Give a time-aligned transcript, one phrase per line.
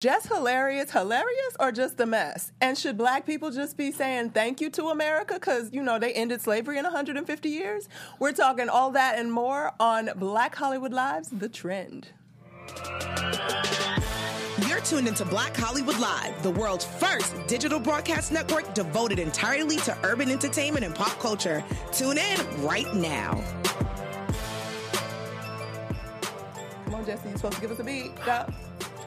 [0.00, 2.52] just hilarious, hilarious, or just a mess?
[2.60, 6.12] And should black people just be saying thank you to America because, you know, they
[6.12, 7.88] ended slavery in 150 years?
[8.20, 12.10] We're talking all that and more on Black Hollywood Lives, The Trend.
[14.68, 19.98] You're tuned into Black Hollywood Live, the world's first digital broadcast network devoted entirely to
[20.04, 21.64] urban entertainment and pop culture.
[21.90, 23.42] Tune in right now.
[26.84, 28.14] Come on, Jesse, you're supposed to give us a beat.
[28.24, 28.46] Go,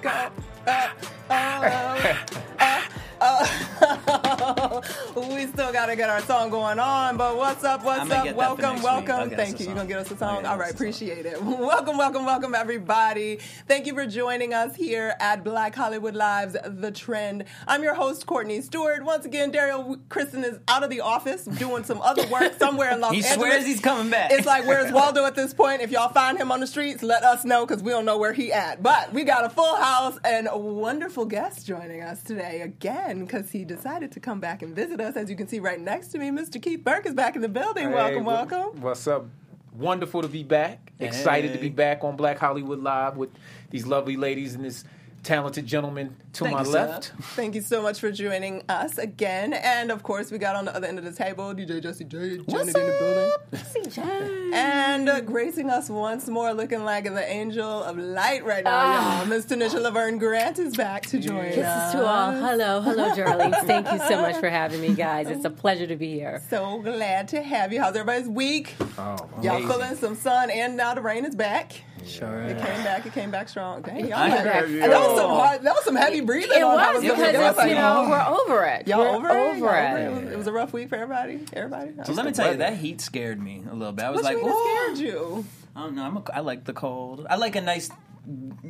[0.02, 0.30] go,
[0.68, 0.90] uh,
[1.30, 2.16] uh,
[2.60, 2.82] uh,
[3.22, 4.82] uh.
[5.16, 8.24] we still got to get our song going on, but what's up, what's up?
[8.24, 9.10] get that for Welcome, next week.
[9.10, 9.30] I'll welcome.
[9.38, 9.66] Thank you.
[9.68, 10.30] Going to get us a I'll song?
[10.30, 10.76] All right, All us right, a song.
[10.76, 11.42] appreciate it.
[11.72, 13.38] Welcome, welcome, welcome, everybody.
[13.68, 17.46] Thank you for joining us here at Black Hollywood Lives, The Trend.
[17.68, 19.04] I'm your host, Courtney Stewart.
[19.04, 23.00] Once again, Daryl Kristen is out of the office doing some other work somewhere in
[23.02, 23.36] Los He Angeles.
[23.36, 24.32] swears he's coming back.
[24.32, 25.82] It's like, where's Waldo at this point?
[25.82, 28.34] If y'all find him on the streets, let us know because we don't know where
[28.34, 28.82] he at.
[28.84, 33.52] But we got a full house and a wonderful guest joining us today again because
[33.52, 35.16] he decided to come back and visit us.
[35.16, 36.62] As you can see right next to me, Mr.
[36.62, 37.90] Keith Burke is back in the building.
[37.90, 38.82] Hey, welcome, what- welcome.
[38.82, 39.26] What's up?
[39.74, 40.92] Wonderful to be back.
[41.00, 43.30] Excited to be back on Black Hollywood Live with
[43.70, 44.84] these lovely ladies and this
[45.24, 46.72] talented gentleman to Thank my you, sir.
[46.88, 47.12] left.
[47.36, 49.54] Thank you so much for joining us again.
[49.54, 52.38] And of course, we got on the other end of the table DJ Jesse J.
[52.50, 54.52] Janet in the building.
[54.54, 59.26] And uh, gracing us once more, looking like the angel of light right now, y'all.
[59.26, 61.56] Miss Tanisha Laverne Grant is back to join us.
[61.56, 62.32] Kisses to all.
[62.32, 63.56] Hello, hello, darlings.
[63.64, 65.28] Thank you so much for having me, guys.
[65.28, 66.42] It's a pleasure to be here.
[66.50, 67.82] So glad to have you.
[67.82, 68.76] How's everybody's week?
[68.98, 71.82] Oh, Y'all feeling some sun, and now the rain is back.
[72.06, 72.42] Sure.
[72.42, 73.06] It came back.
[73.06, 73.82] It came back strong.
[73.82, 74.64] Dang, y'all had- back.
[74.66, 75.62] and that was some hard.
[75.64, 76.58] That was some heavy breathing.
[76.58, 77.42] It on was because go.
[77.48, 78.88] Was like, you know we're over it.
[78.88, 79.32] Y'all we're over it?
[79.56, 80.02] over Y'all it.
[80.02, 81.40] It was, it was a rough week for everybody.
[81.54, 81.92] Everybody.
[82.06, 84.06] So let me tell you, that heat scared me a little bit.
[84.06, 85.46] I was What like, you mean it "Ooh." scared you?
[85.76, 86.04] I don't know.
[86.04, 87.26] I'm a, I like the cold.
[87.30, 87.90] I like a nice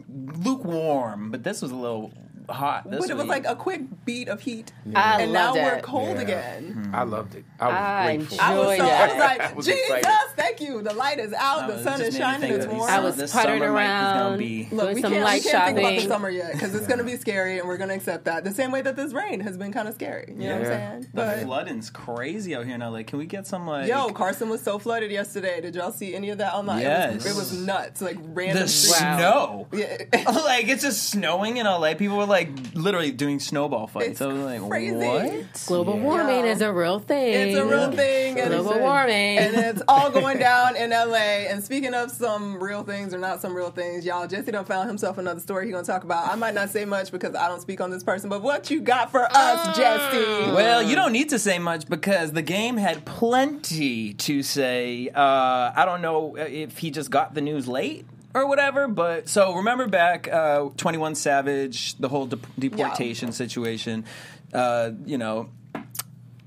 [0.09, 2.13] lukewarm, but this was a little
[2.52, 2.89] hot.
[2.89, 3.30] This But it was week.
[3.30, 6.21] like a quick beat of heat, I and now loved we're cold Yeah.
[6.21, 6.63] again.
[6.89, 6.95] Hmm.
[6.95, 7.45] I loved it.
[7.59, 8.38] I was I grateful.
[8.41, 10.08] I was, so, Enjoyed I was like, I was Jesus, excited.
[10.36, 10.81] thank you.
[10.81, 12.89] The light is out, the sun is shining, it's warm.
[12.89, 15.52] I was This puttering summer might- gonna around, be- Look, doing we can't, light we
[15.52, 17.89] can't think about the summer yet because it's going to be scary, and we're going
[17.89, 18.43] to accept that.
[18.43, 20.26] The same way that this rain has been kind of scary.
[20.37, 20.89] You know what I'm Yeah.
[20.89, 21.02] saying?
[21.02, 23.03] the But flooding's crazy out here in LA.
[23.03, 25.61] Can we get some like yo, Carson was so flooded yesterday.
[25.61, 26.80] Did y'all see any of that online?
[26.81, 27.26] It, was, Yes.
[27.26, 28.02] it was nuts.
[28.02, 28.64] Like random.
[28.64, 29.67] the snow?
[29.71, 29.97] Yeah.
[30.45, 31.93] like it's just snowing in LA.
[31.95, 32.40] People were like
[32.73, 34.07] literally doing snowball fights.
[34.09, 34.95] It's I was like, crazy.
[34.95, 35.63] what?
[35.67, 36.02] Global Yeah.
[36.03, 37.33] warming is a real thing.
[37.49, 38.39] It's a real thing.
[38.39, 39.37] And Global it's, warming.
[39.37, 41.47] And it's all going down in LA.
[41.49, 44.87] And speaking of some real things or not some real things, y'all, Jesse done found
[44.87, 46.27] himself another story he gonna talk about.
[46.31, 48.81] I might not say much because I don't speak on this person, but what you
[48.81, 50.52] got for us, Jesse?
[50.52, 55.09] Well, you don't need to say much because the game had plenty to say.
[55.13, 59.53] Uh, I don't know if he just got the news late or whatever, but so
[59.55, 64.05] remember back uh, 21 Savage, the whole de- deportation situation.
[64.53, 65.49] Uh, you know,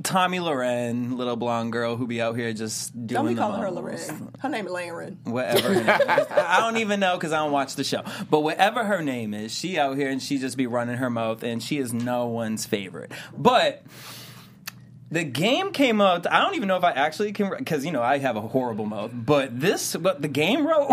[0.03, 3.71] Tomi Lahren, little blonde girl who be out here just doing Don't be calling her.
[3.71, 4.31] Lorraine.
[4.41, 5.17] Her name is Lahren.
[5.25, 5.73] whatever.
[5.73, 6.27] her name is.
[6.31, 8.03] I don't even know because I don't watch the show.
[8.29, 11.43] But whatever her name is, she out here and she just be running her mouth,
[11.43, 13.13] and she is no one's favorite.
[13.37, 13.83] But
[15.15, 16.27] the game came out.
[16.31, 18.85] I don't even know if I actually can because you know I have a horrible
[18.85, 19.13] mouth.
[19.15, 20.91] But this, but the game wrote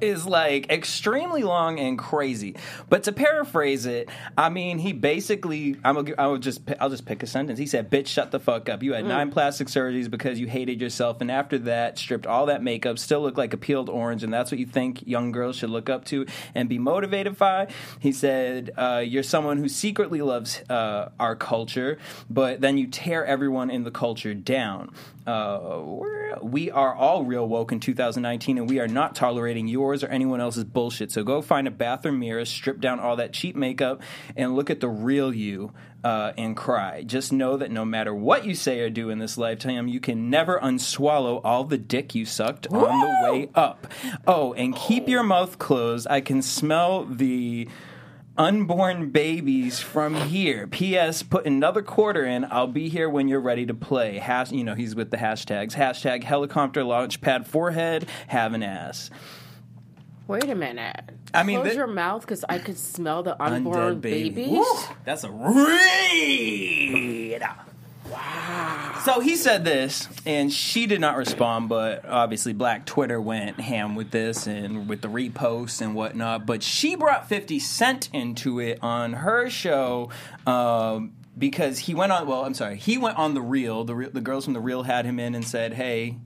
[0.00, 2.56] is like extremely long and crazy.
[2.90, 7.06] But to paraphrase it, I mean he basically I'm a, I would just I'll just
[7.06, 7.58] pick a sentence.
[7.58, 8.82] He said, "Bitch, shut the fuck up.
[8.82, 12.62] You had nine plastic surgeries because you hated yourself, and after that, stripped all that
[12.62, 15.70] makeup, still look like a peeled orange, and that's what you think young girls should
[15.70, 17.68] look up to and be motivated by."
[18.00, 21.96] He said, uh, "You're someone who secretly loves uh, our culture,
[22.28, 24.90] but then you tear everyone in the culture down.
[25.26, 25.80] Uh,
[26.40, 30.64] we're, all real woke in 2019, and we are not tolerating yours or anyone else's
[30.64, 31.12] bullshit.
[31.12, 34.02] So go find a bathroom mirror, strip down all that cheap makeup,
[34.36, 35.72] and look at the real you."
[36.04, 37.04] Uh, and cry.
[37.04, 40.28] Just know that no matter what you say or do in this lifetime, you can
[40.28, 43.86] never unswallow all the dick you sucked on the way up.
[44.26, 46.08] Oh, and keep your mouth closed.
[46.10, 47.68] I can smell the
[48.42, 50.66] unborn babies from here.
[50.66, 51.22] P.S.
[51.22, 52.44] Put another quarter in.
[52.50, 54.18] I'll be here when you're ready to play.
[54.18, 55.74] Hash, you know, he's with the hashtags.
[55.74, 58.08] Hashtag helicopter launchpad forehead.
[58.26, 59.10] Have an ass.
[60.26, 61.02] Wait a minute.
[61.32, 64.60] I mean, close the- your mouth because I could smell the unborn baby.
[65.04, 66.22] That's a read.
[69.04, 73.96] So he said this, and she did not respond, but obviously Black Twitter went ham
[73.96, 76.46] with this and with the reposts and whatnot.
[76.46, 80.10] But she brought 50 Cent into it on her show.
[80.46, 83.84] Um, because he went on, well, I'm sorry, he went on the real.
[83.84, 86.18] The, Real- the girls from the real had him in and said, "Hey,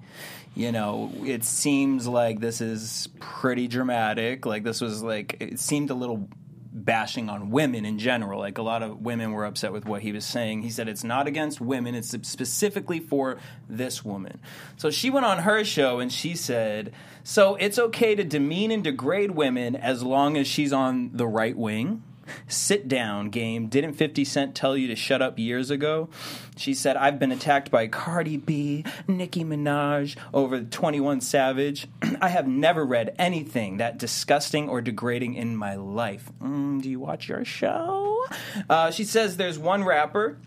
[0.57, 4.45] you know, it seems like this is pretty dramatic.
[4.47, 6.29] Like this was like it seemed a little
[6.77, 8.39] bashing on women in general.
[8.39, 10.63] Like a lot of women were upset with what he was saying.
[10.63, 13.39] He said it's not against women, it's specifically for
[13.69, 14.39] this woman.
[14.77, 16.93] So she went on her show and she said,
[17.25, 21.57] So it's okay to demean and degrade women as long as she's on the right
[21.57, 22.03] wing.
[22.49, 23.67] Sit down, game.
[23.69, 26.09] Didn't 50 Cent tell you to shut up years ago?
[26.57, 31.87] She said, I've been attacked by Cardi B, Nicki Minaj, over 21 Savage.
[32.21, 36.31] I have never read anything that disgusting or degrading in my life.
[36.43, 38.25] Mm, do you watch your show?
[38.69, 40.39] Uh, she says there's one rapper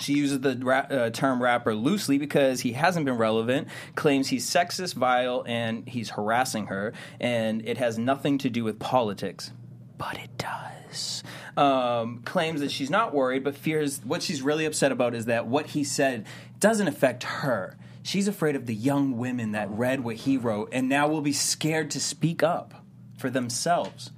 [0.00, 4.94] she uses the uh, term rapper loosely because he hasn't been relevant, claims he's sexist,
[4.94, 9.52] vile, and he's harassing her, and it has nothing to do with politics.
[9.98, 11.22] But it does.
[11.56, 15.46] Um, claims that she's not worried, but fears what she's really upset about is that
[15.46, 16.26] what he said
[16.60, 17.76] doesn't affect her.
[18.02, 21.32] She's afraid of the young women that read what he wrote and now will be
[21.32, 22.74] scared to speak up
[23.18, 24.10] for themselves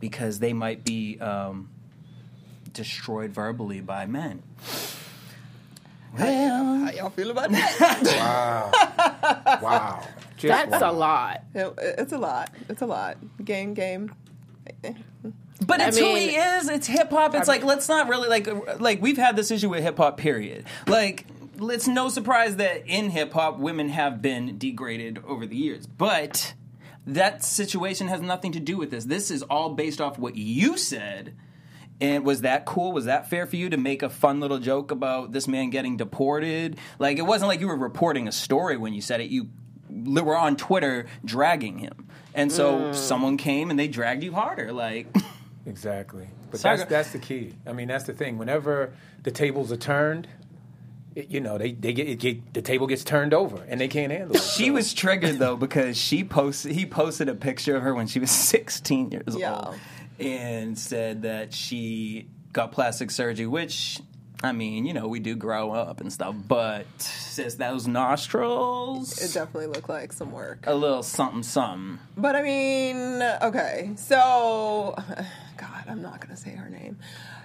[0.00, 1.70] because they might be um,
[2.72, 4.42] destroyed verbally by men.
[6.18, 8.70] Well, How y'all feel about that?
[9.62, 10.06] Wow.
[10.36, 11.44] Just That's a lot.
[11.54, 12.50] It- it's a lot.
[12.68, 13.16] It's a lot.
[13.44, 14.12] Game, game.
[15.64, 16.68] But I it's who he is.
[16.68, 17.34] It's hip hop.
[17.34, 20.16] It's like let's not really like like we've had this issue with hip hop.
[20.16, 20.64] Period.
[20.86, 21.26] Like
[21.60, 26.54] it's no surprise that in hip hop women have been degraded over the years, but
[27.06, 29.04] that situation has nothing to do with this.
[29.04, 31.34] This is all based off what you said.
[32.00, 32.90] And was that cool?
[32.92, 35.96] Was that fair for you to make a fun little joke about this man getting
[35.96, 36.76] deported?
[36.98, 39.30] Like it wasn't like you were reporting a story when you said it.
[39.30, 39.48] You
[39.88, 42.94] were on Twitter dragging him, and so mm.
[42.94, 44.72] someone came and they dragged you harder.
[44.72, 45.06] Like.
[45.64, 46.26] Exactly.
[46.50, 46.76] But Sorry.
[46.78, 47.54] that's that's the key.
[47.66, 48.36] I mean, that's the thing.
[48.36, 48.92] Whenever
[49.22, 50.26] the tables are turned,
[51.14, 53.86] it, you know, they they get, it get the table gets turned over and they
[53.86, 54.42] can't handle it.
[54.42, 58.08] She So- was triggered though because she posted he posted a picture of her when
[58.08, 59.54] she was 16 years Yeah.
[59.54, 59.76] old
[60.18, 64.00] and said that she got plastic surgery which
[64.42, 69.32] I mean, you know, we do grow up and stuff, but says those nostrils It
[69.32, 70.64] definitely looked like some work.
[70.66, 71.98] a little something something.
[72.16, 73.92] But I mean, okay.
[73.96, 74.94] So,
[75.56, 76.98] God, I'm not gonna say her name.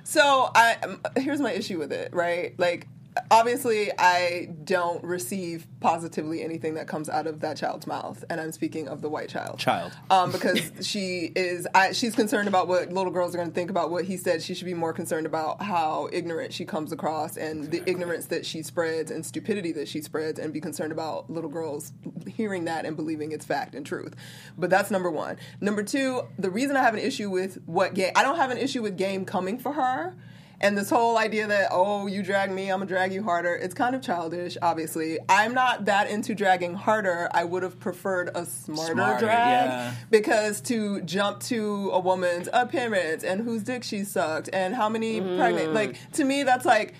[0.03, 2.13] So, I um, here's my issue with it.
[2.13, 2.87] Right, like.
[3.31, 8.51] Obviously, I don't receive positively anything that comes out of that child's mouth, and I'm
[8.51, 9.59] speaking of the white child.
[9.59, 9.93] Child.
[10.09, 13.69] um, because she is, I, she's concerned about what little girls are going to think
[13.69, 14.41] about what he said.
[14.41, 18.45] She should be more concerned about how ignorant she comes across and the ignorance that
[18.45, 21.93] she spreads and stupidity that she spreads, and be concerned about little girls
[22.27, 24.15] hearing that and believing it's fact and truth.
[24.57, 25.37] But that's number one.
[25.61, 28.57] Number two, the reason I have an issue with what game, I don't have an
[28.57, 30.15] issue with game coming for her.
[30.59, 33.75] And this whole idea that, oh, you drag me, I'm gonna drag you harder, it's
[33.75, 35.19] kind of childish, obviously.
[35.29, 37.29] I'm not that into dragging harder.
[37.31, 39.93] I would have preferred a smarter, Smarter, drag yeah.
[40.09, 45.21] because to jump to a woman's appearance and whose dick she sucked and how many
[45.21, 46.95] pregnant, like, to me, that's like,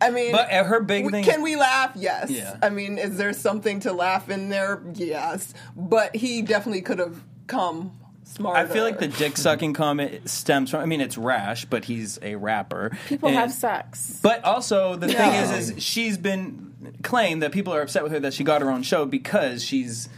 [0.00, 1.92] I mean, But uh, her big thing Can we laugh?
[1.94, 2.30] Yes.
[2.30, 2.56] Yeah.
[2.62, 4.82] I mean, is there something to laugh in there?
[4.94, 5.54] Yes.
[5.76, 7.97] But he definitely could have come
[8.28, 8.58] smarter.
[8.58, 12.18] I feel like the dick sucking comment stems from I mean it's rash, but he's
[12.22, 12.96] a rapper.
[13.08, 14.20] People And- have sex.
[14.22, 18.20] But also the thing is, is she's been claimed that people are upset with her
[18.20, 20.08] that she got her own show because she's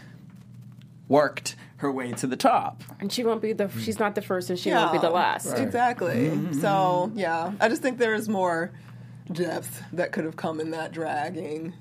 [1.09, 2.83] worked her way to the top.
[3.01, 3.69] And she won't be the.
[3.81, 5.53] She's not the first, and she won't be the last.
[5.59, 6.29] Exactly.
[6.29, 6.61] Mm-hmm.
[6.61, 8.71] So yeah, I just think there is more
[9.33, 11.73] depth that could have come in that dragging.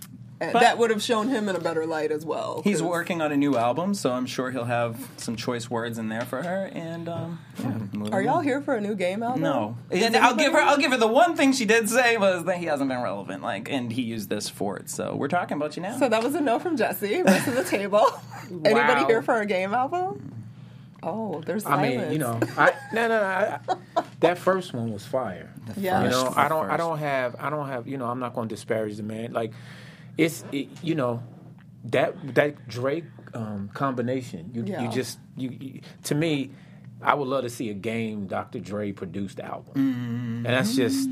[0.42, 2.62] And But- that would have shown him in a better light as well.
[2.64, 6.08] He's working on a new album, so I'm sure he'll have some choice words in
[6.08, 6.70] there for her.
[6.74, 8.44] And um, yeah, Are y'all on.
[8.46, 9.42] here for a new game album?
[9.42, 10.60] No, and I'll give her.
[10.60, 13.44] I'll give her the one thing she did say was that he hasn't been relevant.
[13.44, 14.90] Like, and he used this for it.
[14.90, 15.98] So we're talking about you now.
[16.00, 17.22] So that was a no from Jesse.
[17.22, 18.06] Rest of the table.
[18.66, 20.34] Anybody here for a game album?
[21.04, 22.02] Oh, there's I silence.
[22.04, 23.60] mean, you know, I no no, no I,
[24.22, 25.54] that first one was fire.
[25.78, 26.04] Yeah.
[26.04, 28.48] You know, I don't I don't have I don't have you know I'm not going
[28.50, 29.32] to disparage the man.
[29.34, 29.52] Like
[30.20, 31.24] it's it, you know
[31.86, 34.52] that that Drake um, combination.
[34.54, 34.82] You Yeah.
[34.84, 36.52] you just you, you to me.
[37.02, 38.60] I would love to see a game Dr.
[38.60, 41.08] Dre produced album, and that's just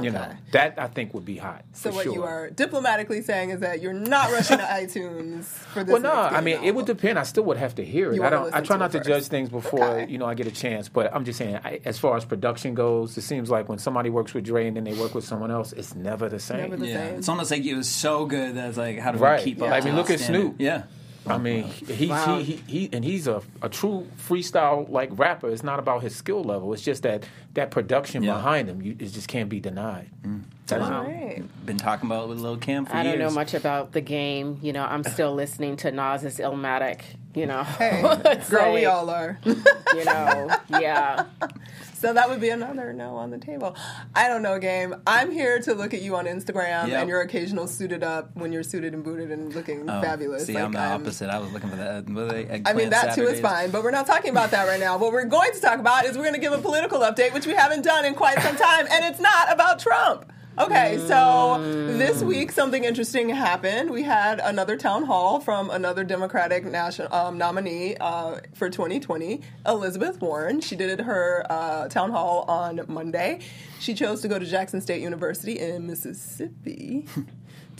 [0.00, 1.64] you know that I think would be hot.
[1.72, 2.14] So for what sure.
[2.14, 5.92] you are diplomatically saying is that you're not rushing to iTunes for this.
[5.92, 7.18] Well, no, I mean game it would depend.
[7.18, 8.16] I still would have to hear it.
[8.16, 8.54] You I don't.
[8.54, 9.08] I try to not to first.
[9.08, 10.10] judge things before Okay.
[10.12, 10.88] you know I get a chance.
[10.88, 14.10] But I'm just saying, I, as far as production goes, it seems like when somebody
[14.10, 16.58] works with Dre and then they work with someone else, it's never the same.
[16.58, 17.18] Never the yeah, same.
[17.18, 19.38] it's almost like it was so good that it's like, how do Right.
[19.40, 19.68] we keep up?
[19.68, 19.74] Yeah.
[19.74, 20.20] I to mean, look at?
[20.20, 20.56] Snoop.
[20.58, 20.84] Yeah.
[21.26, 22.38] I mean, he, Wow.
[22.38, 25.50] he, he, he, and he's a, a true freestyle like rapper.
[25.50, 26.72] It's not about his skill level.
[26.72, 28.34] It's just that that production Yeah.
[28.34, 30.10] behind them, you, it just can't be denied.
[30.24, 30.42] Mm.
[30.66, 31.02] That's Wow.
[31.04, 31.42] Right.
[31.66, 33.18] Been talking about it with Lil Kim for I years.
[33.18, 34.58] don't know much about the game.
[34.62, 37.00] You know, I'm still listening to Nas's Illmatic.
[37.34, 39.38] You know, Hey, It's girl, we all are.
[39.44, 41.24] You know, yeah.
[41.94, 43.76] So that would be another no on the table.
[44.14, 44.94] I don't know, game.
[45.06, 47.00] I'm here to look at you on Instagram Yep.
[47.00, 50.46] and your occasional suited up when you're suited and booted and looking Oh, fabulous.
[50.46, 51.28] See, Like, I'm the I'm- opposite.
[51.30, 52.08] I was looking for that.
[52.08, 54.66] Uh, were I mean, eggplant that too is fine, but we're not talking about that
[54.66, 54.96] right now.
[54.98, 57.46] What we're going to talk about is we're going to give a political update, which
[57.46, 60.30] we haven't done in quite some time, and it's not about Trump.
[60.58, 61.58] Okay, so
[61.96, 63.88] this week something interesting happened.
[63.88, 70.20] We had another town hall from another Democratic national um, nominee uh, for 2020, Elizabeth
[70.20, 70.60] Warren.
[70.60, 73.40] She did her uh, town hall on Monday.
[73.78, 77.06] She chose to go to Jackson State University in Mississippi.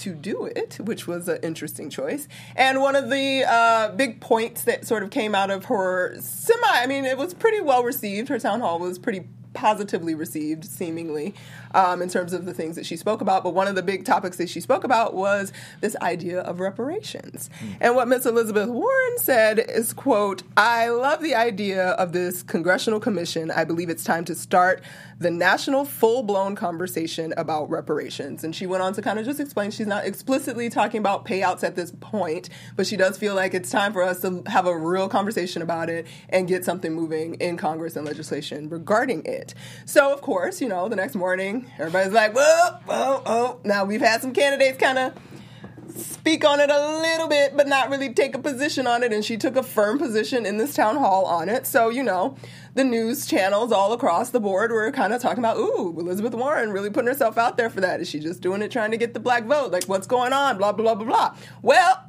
[0.01, 2.27] to do it, which was an interesting choice.
[2.57, 6.67] And one of the uh, big points that sort of came out of her semi,
[6.67, 8.31] I mean, it was pretty well received.
[8.31, 11.35] Her town hall was pretty positively received, seemingly,
[11.75, 13.43] um, in terms of the things that she spoke about.
[13.43, 17.51] But one of the big topics that she spoke about was this idea of reparations.
[17.81, 23.01] And what Miss Elizabeth Warren said is, quote, I love the idea of this congressional
[23.01, 23.51] commission.
[23.51, 24.83] I believe it's time to start
[25.19, 28.43] the national full-blown conversation about reparations.
[28.43, 31.63] And she went on to kind of just explain she's not explicitly talking about payouts
[31.63, 34.77] at this point, but she does feel like it's time for us to have a
[34.77, 39.40] real conversation about it and get something moving in Congress and legislation regarding it.
[39.85, 43.61] So, of course, you know, the next morning, everybody's like, whoa, whoa, oh.
[43.65, 45.15] Now we've had some candidates kind of
[45.97, 49.13] speak on it a little bit, but not really take a position on it.
[49.13, 51.67] And she took a firm position in this town hall on it.
[51.67, 52.37] So, you know,
[52.75, 56.71] the news channels all across the board were kind of talking about, ooh, Elizabeth Warren
[56.71, 58.01] really putting herself out there for that.
[58.01, 59.73] Is she just doing it trying to get the black vote?
[59.73, 60.59] Like, what's going on?
[60.59, 61.37] Blah, blah, blah, blah, blah.
[61.63, 62.09] Well,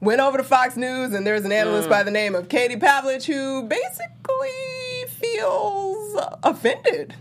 [0.00, 1.90] went over to Fox News, and there's an analyst mm.
[1.90, 7.14] by the name of Katie Pavlich who basically feels offended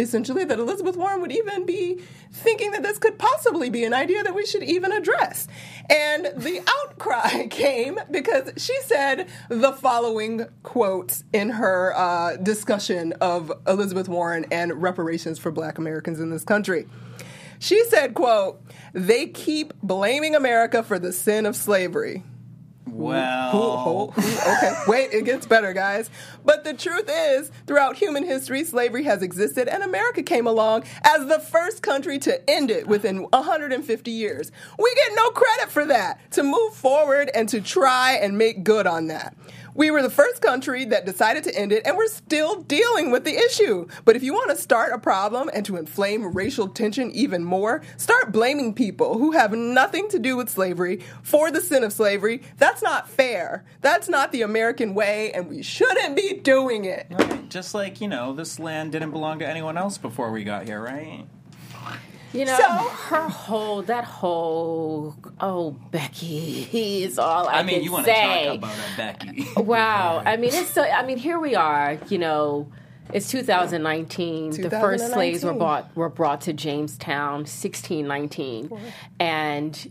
[0.00, 2.00] essentially that Elizabeth Warren would even be
[2.32, 5.46] thinking that this could possibly be an idea that we should even address.
[5.88, 13.52] And the outcry came because she said the following quotes in her uh, discussion of
[13.66, 16.86] Elizabeth Warren and reparations for black Americans in this country.
[17.58, 18.62] She said, quote,
[18.94, 22.22] they keep blaming America for the sin of slavery.
[22.86, 24.74] Well, okay.
[24.86, 26.10] Wait, it gets better, guys.
[26.44, 31.26] But the truth is, throughout human history, slavery has existed, and America came along as
[31.26, 34.50] the first country to end it within 150 years.
[34.78, 38.86] We get no credit for that, to move forward and to try and make good
[38.86, 39.36] on that.
[39.74, 43.24] We were the first country that decided to end it, and we're still dealing with
[43.24, 43.86] the issue.
[44.04, 47.82] But if you want to start a problem and to inflame racial tension even more,
[47.96, 52.42] start blaming people who have nothing to do with slavery for the sin of slavery.
[52.58, 53.64] That's not fair.
[53.80, 57.06] That's not the American way, and we shouldn't be doing it.
[57.10, 57.48] right.
[57.48, 60.82] just like you know, this land didn't belong to anyone else before we got here,
[60.82, 61.26] right?
[62.32, 66.68] You know, So- her whole that whole oh Becky
[67.02, 68.46] is all I, I mean, can you want to say.
[68.46, 69.48] talk about a Becky?
[69.56, 70.22] Wow.
[70.24, 70.82] I mean, it's so.
[70.82, 71.98] I mean, here we are.
[72.08, 72.70] You know,
[73.12, 74.50] it's 2019.
[74.62, 75.58] The first slaves were 2019.
[75.58, 78.70] brought were brought to Jamestown, 1619,
[79.18, 79.90] and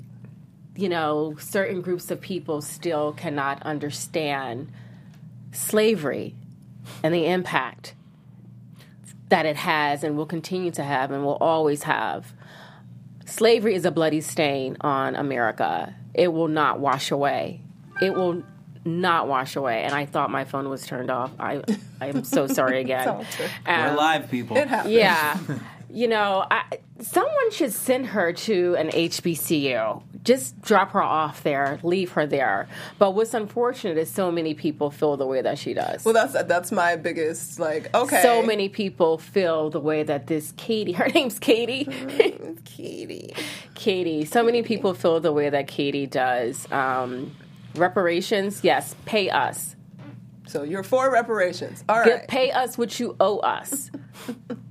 [0.75, 4.71] you know, certain groups of people still cannot understand
[5.51, 6.35] slavery
[7.03, 7.95] and the impact
[9.29, 12.33] that it has and will continue to have and will always have.
[13.25, 15.95] Slavery is a bloody stain on America.
[16.13, 17.61] It will not wash away.
[18.01, 18.43] It will
[18.85, 19.83] not wash away.
[19.83, 21.31] And I thought my phone was turned off.
[21.39, 21.61] I
[22.01, 23.07] I am so sorry again.
[23.07, 23.49] all good.
[23.67, 24.57] We're Um, live, people.
[24.57, 24.93] It happens.
[24.93, 25.37] yeah.
[25.91, 26.63] You know, I,
[26.99, 30.03] someone should send her to an HBCU.
[30.23, 32.67] Just drop her off there, leave her there.
[32.99, 36.03] But what's unfortunate is so many people feel the way that she does.
[36.05, 37.93] Well, that's that's my biggest like.
[37.95, 41.85] Okay, So many people feel the way that this Katie, her name's Katie.
[42.65, 43.33] Katie.
[43.75, 44.25] Katie.
[44.25, 46.69] So many people feel the way that Katie does.
[46.71, 47.31] Um,
[47.75, 49.75] reparations, yes, pay us.
[50.47, 51.83] So you're for reparations.
[51.87, 53.91] All Get- Pay us what you owe us.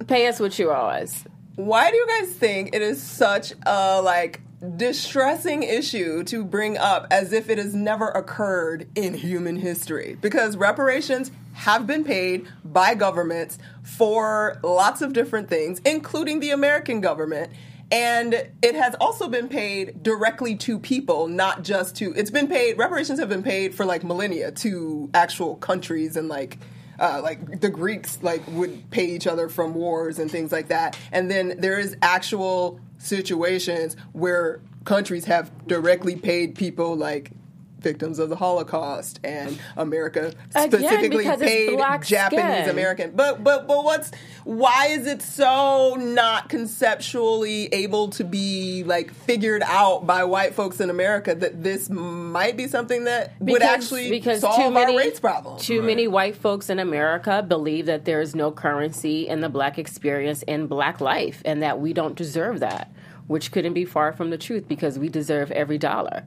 [0.06, 1.24] pay us what you owe us.
[1.56, 4.40] Why do you guys think it is such a like
[4.76, 10.16] distressing issue to bring up as if it has never occurred in human history?
[10.20, 17.00] Because reparations have been paid by governments for lots of different things, including the American
[17.00, 17.52] government.
[17.90, 22.12] And it has also been paid directly to people, not just to.
[22.12, 22.78] It's been paid.
[22.78, 26.58] Reparations have been paid for like millennia to actual countries and like
[26.98, 30.96] uh, like the Greeks like would pay each other from wars and things like that.
[31.12, 37.30] And then there is actual situations where countries have directly paid people like
[37.78, 42.70] victims of the Holocaust and America specifically because it's paid Japanese skin.
[42.70, 43.10] American.
[43.12, 44.10] But but but what's
[44.44, 50.80] why is it so not conceptually able to be like figured out by white folks
[50.80, 55.58] in America that this might be something that would actually solve our race problem?
[55.58, 59.78] Too many white folks in America believe that there is no currency in the black
[59.78, 62.92] experience in black life and that we don't deserve that,
[63.26, 66.24] which couldn't be far from the truth because we deserve every dollar.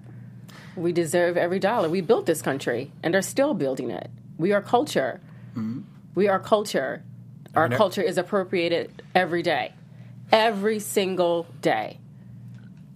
[0.76, 1.90] We deserve every dollar.
[1.90, 4.10] We built this country and are still building it.
[4.38, 5.22] We are culture.
[5.52, 5.82] Mm-hmm.
[6.16, 7.04] We are culture.
[7.56, 9.74] Our mean, culture is appropriated every day,
[10.32, 12.00] every single day.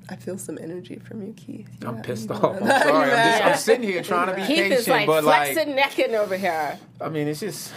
[0.08, 1.68] I feel some energy from you, Keith.
[1.82, 2.62] You I'm pissed off.
[2.62, 3.12] I'm sorry.
[3.12, 5.76] I'm, just, I'm sitting here trying to be Keith patient, is like but like, flexing
[5.76, 6.80] necking over here.
[7.02, 7.74] I mean, it's just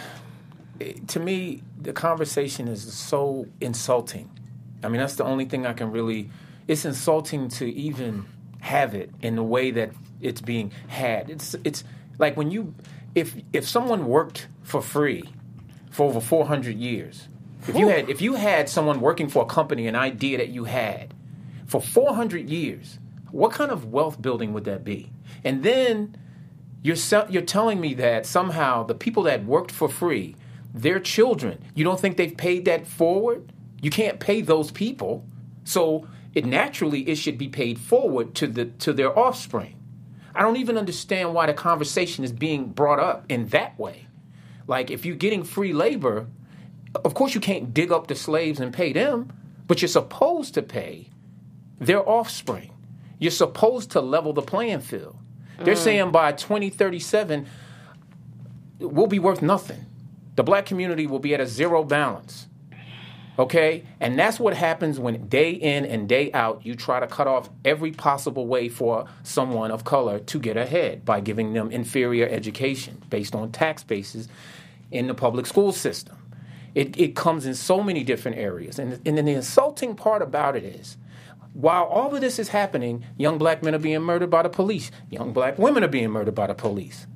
[0.79, 4.29] it, to me the conversation is so insulting.
[4.83, 6.29] I mean, that's the only thing I can really.
[6.67, 8.25] It's insulting to even
[8.59, 11.29] have it in the way that it's being had.
[11.29, 11.83] It's it's
[12.17, 12.73] like when you
[13.15, 15.23] if if someone worked for free
[15.89, 17.27] for over 400 years.
[17.67, 20.63] If you had if you had someone working for a company, an idea that you
[20.65, 21.13] had
[21.67, 22.99] for 400 years,
[23.31, 25.11] what kind of wealth building would that be?
[25.43, 26.17] And then
[26.81, 26.97] you're
[27.29, 30.35] you're telling me that somehow the people that worked for free,
[30.73, 33.51] their children, you don't think they've paid that forward?
[33.81, 35.25] You can't pay those people,
[35.63, 36.07] so
[36.39, 39.75] it naturally it should be paid forward to the to their offspring.
[40.33, 44.07] I don't even understand why the conversation is being brought up in that way.
[44.65, 46.27] Like if you're getting free labor,
[46.95, 49.33] of course you can't dig up the slaves and pay them,
[49.67, 51.09] but you're supposed to pay
[51.77, 52.71] their offspring.
[53.17, 55.17] You're supposed to level the playing field.
[55.57, 55.83] They're mm.
[55.83, 57.47] saying by 2037,
[58.79, 59.85] we'll be worth nothing.
[60.37, 62.47] The black community will be at a zero balance.
[63.39, 63.85] Okay?
[64.01, 67.49] And that's what happens when day in and day out you try to cut off
[67.63, 73.01] every possible way for someone of color to get ahead by giving them inferior education
[73.09, 74.27] based on tax bases
[74.91, 76.17] in the public school system.
[76.75, 78.77] It, it comes in so many different areas.
[78.77, 80.97] And, and then the insulting part about it is
[81.53, 84.91] while all of this is happening, young black men are being murdered by the police,
[85.09, 87.07] young black women are being murdered by the police.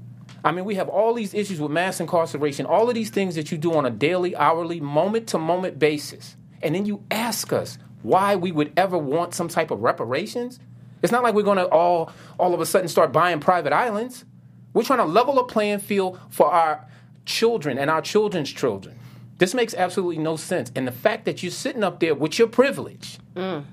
[0.44, 3.52] I mean, we have all these issues with mass incarceration, all of these things that
[3.52, 6.36] you do on a daily, hourly, moment to moment basis.
[6.62, 10.60] And then you ask us why we would ever want some type of reparations.
[11.02, 14.26] It's not like we're going to all, all of a sudden start buying private islands.
[14.74, 16.88] We're trying to level a playing field for our
[17.26, 18.98] children and our children's children.
[19.38, 20.72] This makes absolutely no sense.
[20.76, 23.64] And the fact that you're sitting up there with your privilege, mm.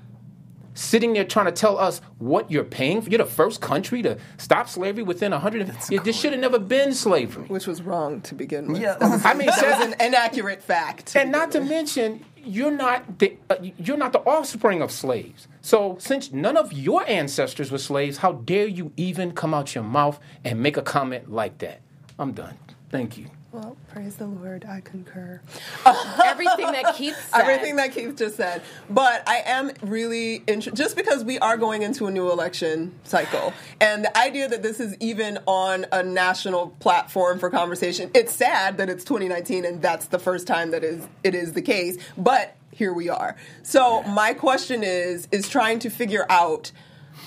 [0.73, 3.09] Sitting there trying to tell us what you're paying for.
[3.09, 5.71] You're the first country to stop slavery within 100.
[5.89, 7.45] Yeah, this should have never been slavery.
[7.45, 8.81] Which was wrong to begin with.
[8.81, 8.97] Yeah.
[9.23, 11.15] I mean, that says- was an inaccurate fact.
[11.15, 15.47] And not to mention, you're not the uh, you're not the offspring of slaves.
[15.61, 19.83] So since none of your ancestors were slaves, how dare you even come out your
[19.83, 21.81] mouth and make a comment like that?
[22.17, 22.57] I'm done.
[22.89, 23.27] Thank you.
[23.51, 25.41] Well, praise the Lord, I concur.
[26.23, 27.41] Everything that Keith said.
[27.41, 28.61] Everything that Keith just said.
[28.89, 33.51] But I am really interested, just because we are going into a new election cycle,
[33.81, 38.77] and the idea that this is even on a national platform for conversation, it's sad
[38.77, 41.97] that it's 2019 and that's the first time that is it is the case.
[42.17, 43.35] But here we are.
[43.63, 46.71] So my question is is trying to figure out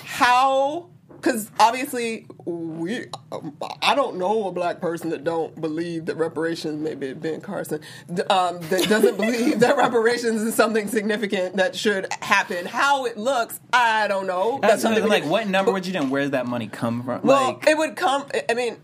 [0.03, 0.89] how
[1.25, 3.05] because obviously we
[3.81, 7.79] i don't know a black person that don't believe that reparations maybe ben carson
[8.13, 13.17] d- um, that doesn't believe that reparations is something significant that should happen how it
[13.17, 16.03] looks i don't know That's something something like what number would you do?
[16.05, 17.21] Where's that money come from?
[17.23, 18.25] well, like, it would come.
[18.49, 18.77] I mean,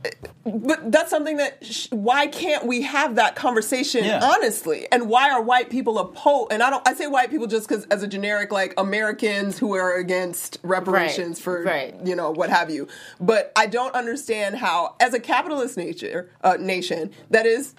[0.46, 1.64] but that's something that.
[1.64, 4.20] Sh- why can't we have that conversation Yeah.
[4.24, 4.88] honestly?
[4.92, 6.52] And why are white people opposed?
[6.52, 6.86] And I don't.
[6.88, 11.38] I say white people just because as a generic, like Americans who are against reparations
[11.38, 11.96] Right, for right.
[12.04, 12.88] you know what have you.
[13.20, 17.76] But I don't understand how, as a capitalist nature uh, nation that is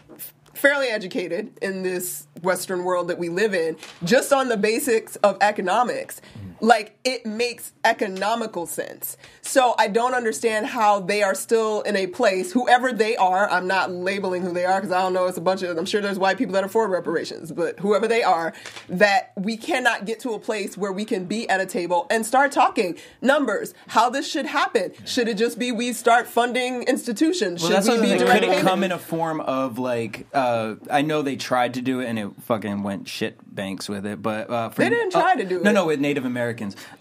[0.54, 5.38] fairly educated in this Western world that we live in, just on the basics of
[5.40, 6.20] economics,
[6.62, 9.16] like it makes economical sense.
[9.40, 13.66] So I don't understand how they are still in a place, whoever they are, I'm
[13.66, 16.00] not labeling who they are because I don't know, it's a bunch of, I'm sure
[16.00, 18.52] there's white people that are for reparations, but whoever they are,
[18.88, 22.24] that we cannot get to a place where we can be at a table and
[22.24, 24.92] start talking numbers, how this should happen.
[25.04, 27.60] Should it just be we start funding institutions?
[27.60, 28.68] Well, Should we be direct Could it payment?
[28.68, 30.26] come in a form of like?
[30.32, 34.06] Uh, I know they tried to do it and it fucking went shit banks with
[34.06, 35.64] it, but uh, for, They didn't try uh, to do No, it.
[35.64, 36.51] No, no, with Native Americans,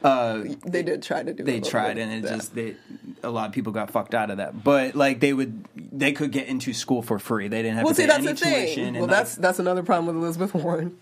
[0.04, 1.44] uh, They did try to do.
[1.44, 1.46] It.
[1.46, 2.76] They tried bit and it just they
[3.24, 4.64] a lot of people got fucked out of that.
[4.64, 7.48] But like they would, they could get into school for free.
[7.48, 8.66] They didn't have Well, to see, pay that's any the thing.
[8.76, 8.94] tuition.
[8.96, 10.98] Well, that's that's another problem with Elizabeth Warren.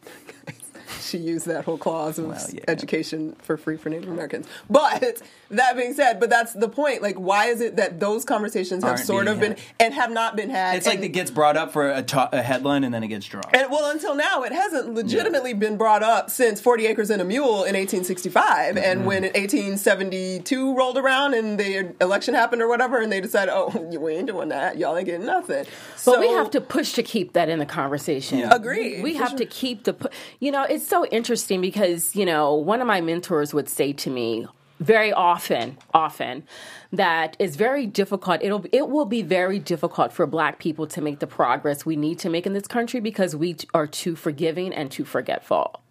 [1.01, 2.61] she used that whole clause of yeah.
[2.67, 4.47] education for free for Native Americans.
[4.69, 7.01] But that being said, but that's the point.
[7.01, 10.11] Like, why is it that those conversations have Aren't sort being of been and have
[10.11, 10.77] not been had?
[10.77, 13.25] It's like it gets brought up for a, to- a headline and then it gets
[13.25, 13.55] dropped.
[13.55, 17.25] And well, until now, it hasn't legitimately been brought up since 40 Acres and a
[17.25, 18.77] Mule in 1865.
[18.77, 19.07] And mm-hmm.
[19.07, 24.13] when 1872 rolled around and the election happened or whatever, and they decided, oh, we
[24.13, 24.77] ain't doing that.
[24.77, 25.65] Y'all ain't getting nothing.
[26.05, 28.39] But we have to push to keep that in the conversation.
[28.39, 28.53] Yeah.
[28.53, 32.25] Agreed, We for have to keep the, pu- you know, it's so interesting because, you
[32.25, 34.47] know, one of my mentors would say to me
[34.79, 36.43] very often, often,
[36.91, 38.41] that it's very difficult.
[38.41, 42.19] It'll, it will be very difficult for black people to make the progress we need
[42.19, 45.81] to make in this country because we are too forgiving and too forgetful.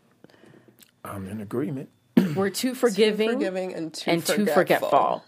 [1.05, 1.91] I'm in agreement.
[2.35, 4.89] We're too forgiving, forgiving and too and too forgetful.
[4.89, 5.25] forgetful.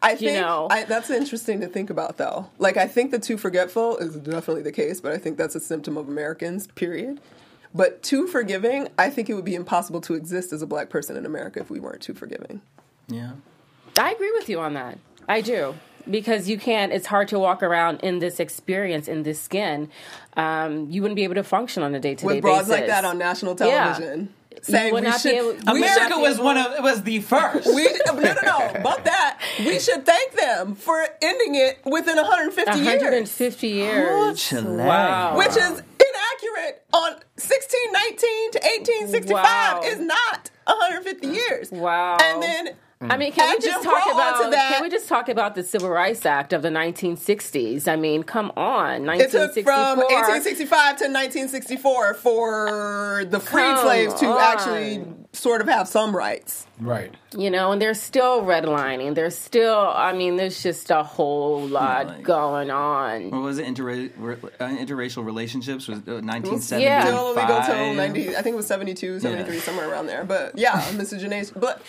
[0.00, 0.68] I think know.
[0.70, 2.48] I, that's interesting to think about, though.
[2.58, 5.60] Like, I think the too forgetful is definitely the case, but I think that's a
[5.60, 7.20] symptom of Americans, period.
[7.74, 11.16] But too forgiving, I think it would be impossible to exist as a black person
[11.16, 12.60] in America if we weren't too forgiving.
[13.08, 13.32] Yeah.
[13.98, 14.98] I agree with you on that.
[15.28, 15.74] I do.
[16.08, 19.90] Because you can't, it's hard to walk around in this experience, in this skin.
[20.36, 22.34] Um, you wouldn't be able to function on a day to day basis.
[22.34, 22.42] With basis.
[22.42, 24.32] broads like that on national television.
[24.62, 27.20] Saying would we not should, able- we America should- was one of it was the
[27.20, 27.66] first.
[27.66, 28.68] We, no, no, no.
[28.74, 34.42] About that, we should thank them for ending it within 150 years, 150 years.
[34.42, 34.84] Chile.
[34.84, 35.36] Wow.
[35.36, 35.82] which is
[36.92, 39.80] on 1619 to 1865 Wow.
[39.84, 41.70] is not 150 years.
[41.70, 42.16] Wow.
[42.20, 44.72] And then I mean, can Add we just talk about that.
[44.74, 47.86] can we just talk about the Civil Rights Act of the 1960s?
[47.86, 54.14] I mean, come on, it took from 1865 to 1964 for the freed Come slaves
[54.14, 54.40] to on.
[54.40, 56.66] actually sort of have some rights.
[56.80, 57.12] Right.
[57.36, 59.14] you know, and there's still redlining.
[59.16, 63.30] There's still, I mean, there's just a whole lot like- going on.
[63.30, 63.66] What was it?
[63.66, 66.80] Interra- re- uh, interracial relationships was uh, 1975.
[66.80, 67.04] Yeah.
[67.04, 69.60] Still illegal till 90, I think it was 72, 73, Yeah.
[69.62, 70.24] somewhere around there.
[70.24, 71.54] But yeah, miscegenation.
[71.60, 71.82] But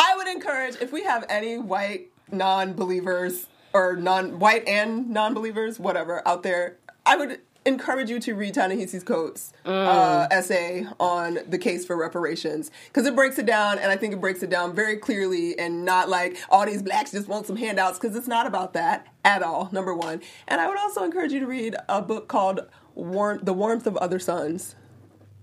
[0.00, 5.34] I would encourage, if we have any white non believers or non white and non
[5.34, 11.40] believers, whatever, out there, I would encourage you to read Ta-Nehisi's Coates' uh, essay on
[11.46, 12.70] the case for reparations.
[12.86, 15.84] Because it breaks it down and I think it breaks it down very clearly and
[15.84, 19.42] not like all these blacks just want some handouts because it's not about that at
[19.42, 20.22] all number one.
[20.48, 22.60] And I would also encourage you to read a book called
[22.94, 24.74] Warm- The Warmth of Other Suns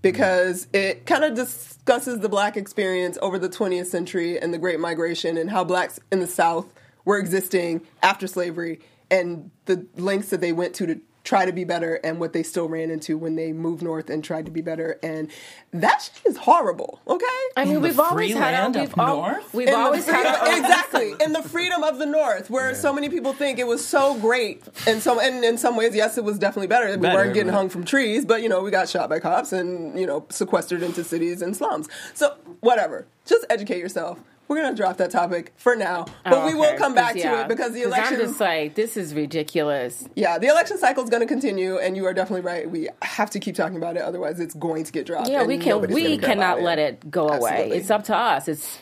[0.02, 4.80] because it kind of discusses the black experience over the 20th century and the Great
[4.80, 6.66] Migration and how blacks in the South
[7.04, 8.80] were existing after slavery
[9.10, 12.42] and the lengths that they went to to try to be better and what they
[12.42, 14.98] still ran into when they moved north and tried to be better.
[15.02, 15.30] And
[15.72, 17.26] that shit is horrible okay?
[17.54, 19.52] I mean, the we've always free had our, land we've, up north?
[19.54, 21.14] we've in the always had freedom- our exactly.
[21.20, 24.62] in the freedom of the north where so many people think it was so great
[24.86, 26.88] and so and in some ways yes it was definitely better.
[26.92, 29.18] We Better, weren't getting but- hung from trees but you know we got shot by
[29.20, 31.88] cops and you know sequestered into cities and slums.
[32.14, 33.06] So whatever.
[33.26, 36.76] Just educate yourself we're gonna drop that topic for now but Oh, we will okay.
[36.78, 40.04] come back 'Cause, to it because the election I'm just like, this is ridiculous.
[40.16, 43.30] yeah the election cycle is going to continue and you are definitely right we have
[43.30, 45.80] to keep talking about it otherwise it's going to get dropped Yeah, we can.
[45.92, 47.50] We cannot let it go away.
[47.50, 47.76] Absolutely.
[47.78, 48.48] It's up to us.
[48.48, 48.78] It's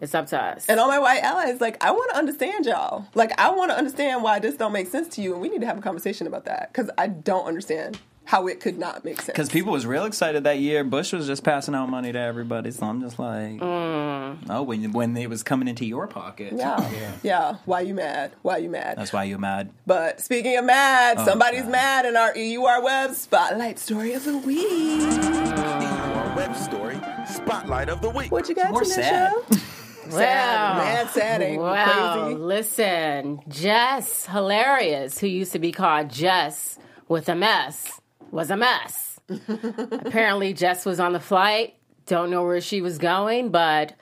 [0.00, 0.66] it's up to us.
[0.68, 3.06] And all my white allies, like, I want to understand y'all.
[3.14, 5.62] Like, I want to understand why this don't make sense to you, and we need
[5.62, 9.16] to have a conversation about that because I don't understand how it could not make
[9.22, 9.26] sense.
[9.28, 10.84] Because people was real excited that year.
[10.84, 14.36] Bush was just passing out money to everybody, so I'm just like, mm.
[14.50, 18.32] oh, when when it was coming into your pocket, yeah, yeah, Why you mad?
[18.42, 18.98] Why you mad?
[18.98, 19.70] that's why you're mad.
[19.86, 21.70] but speaking of mad, oh, somebody's God.
[21.72, 24.66] mad in our EUR Web Spotlight Story of the Week.
[24.66, 28.30] EUR Web Story Spotlight of the Week.
[28.32, 28.94] What you got, More Tanisha?
[28.94, 29.32] sad.
[30.08, 32.38] Sad, mad, sad, ain't Wow, crazy.
[32.38, 38.00] listen, Jess, hilarious, who used to be called Jess with a mess,
[38.36, 39.18] was a mess.
[39.48, 43.94] Apparently, Jess was on the flight, don't know where she was going, but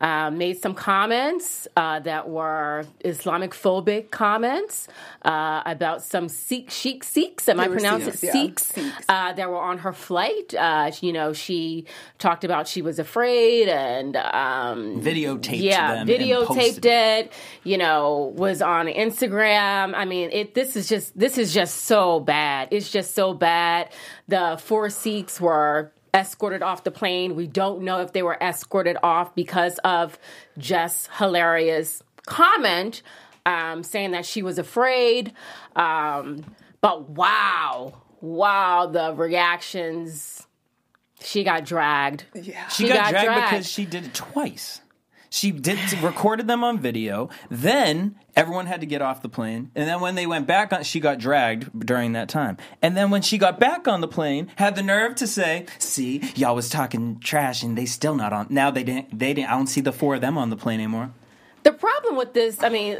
[0.00, 4.88] uh, made some comments uh, that were Islamic phobic comments
[5.22, 9.04] uh, about some Sikh, Sheikh Sikhs, am I pronouncing it Sikhs, yeah, Sikhs, Sikhs.
[9.08, 10.54] uh, that were on her flight.
[10.54, 11.86] Uh, you know, she
[12.18, 16.08] talked about she was afraid and um, Videotaped yeah, them.
[16.08, 17.32] and videotaped posted it.
[17.64, 19.94] You know, was on Instagram.
[19.94, 20.54] I mean, it.
[20.54, 22.68] This is just this is just so bad.
[22.70, 23.90] It's just so bad.
[24.28, 27.34] The four Sikhs were escorted off the plane.
[27.36, 30.18] We don't know if they were escorted off because of
[30.56, 33.02] Jess hilarious comment
[33.46, 35.32] um, saying that she was afraid.
[35.74, 36.44] Um,
[36.80, 40.46] but wow, wow, the reactions.
[41.20, 42.24] She got dragged.
[42.34, 42.68] Yeah.
[42.68, 44.80] She, got, dragged, because she did it twice.
[45.30, 47.28] She did recorded them on video.
[47.50, 50.82] Then everyone had to get off the plane, and then when they went back on,
[50.84, 52.56] she got dragged during that time.
[52.80, 56.32] And then when she got back on the plane, had the nerve to say, "See,
[56.34, 59.18] y'all was talking trash, and they still not on." Now they didn't.
[59.18, 59.50] They didn't.
[59.50, 61.10] I don't see the four of them on the plane anymore.
[61.62, 62.98] The problem with this, I mean,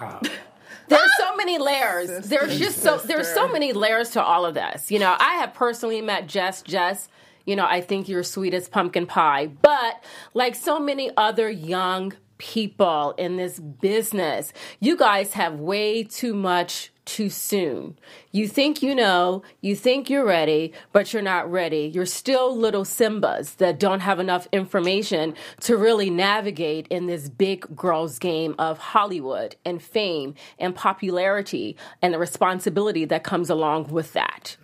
[0.88, 2.28] there's so many layers.
[2.28, 4.90] There's just so there's so many layers to all of this.
[4.90, 6.62] You know, I have personally met Jess.
[6.62, 7.08] Jess,
[7.48, 12.12] you know, I think you're sweet as pumpkin pie, but like so many other young
[12.36, 17.98] people in this business, you guys have way too much too soon.
[18.32, 21.90] You think you know, you think you're ready, but you're not ready.
[21.94, 27.74] You're still little Simbas that don't have enough information to really navigate in this big
[27.74, 34.12] girls' game of Hollywood and fame and popularity and the responsibility that comes along with
[34.12, 34.58] that.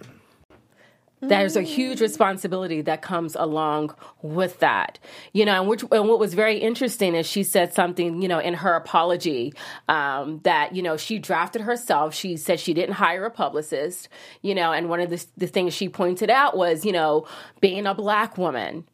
[1.28, 4.98] There's a huge responsibility that comes along with that,
[5.32, 5.60] you know.
[5.60, 8.74] And, which, and what was very interesting is she said something, you know, in her
[8.74, 9.54] apology
[9.88, 12.14] um, that you know she drafted herself.
[12.14, 14.08] She said she didn't hire a publicist,
[14.42, 14.72] you know.
[14.72, 17.26] And one of the, the things she pointed out was, you know,
[17.60, 18.84] being a black woman.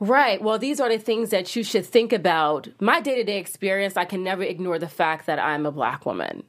[0.00, 0.40] Right.
[0.40, 2.68] Well, these are the things that you should think about.
[2.80, 6.06] My day to day experience, I can never ignore the fact that I'm a black
[6.06, 6.44] woman.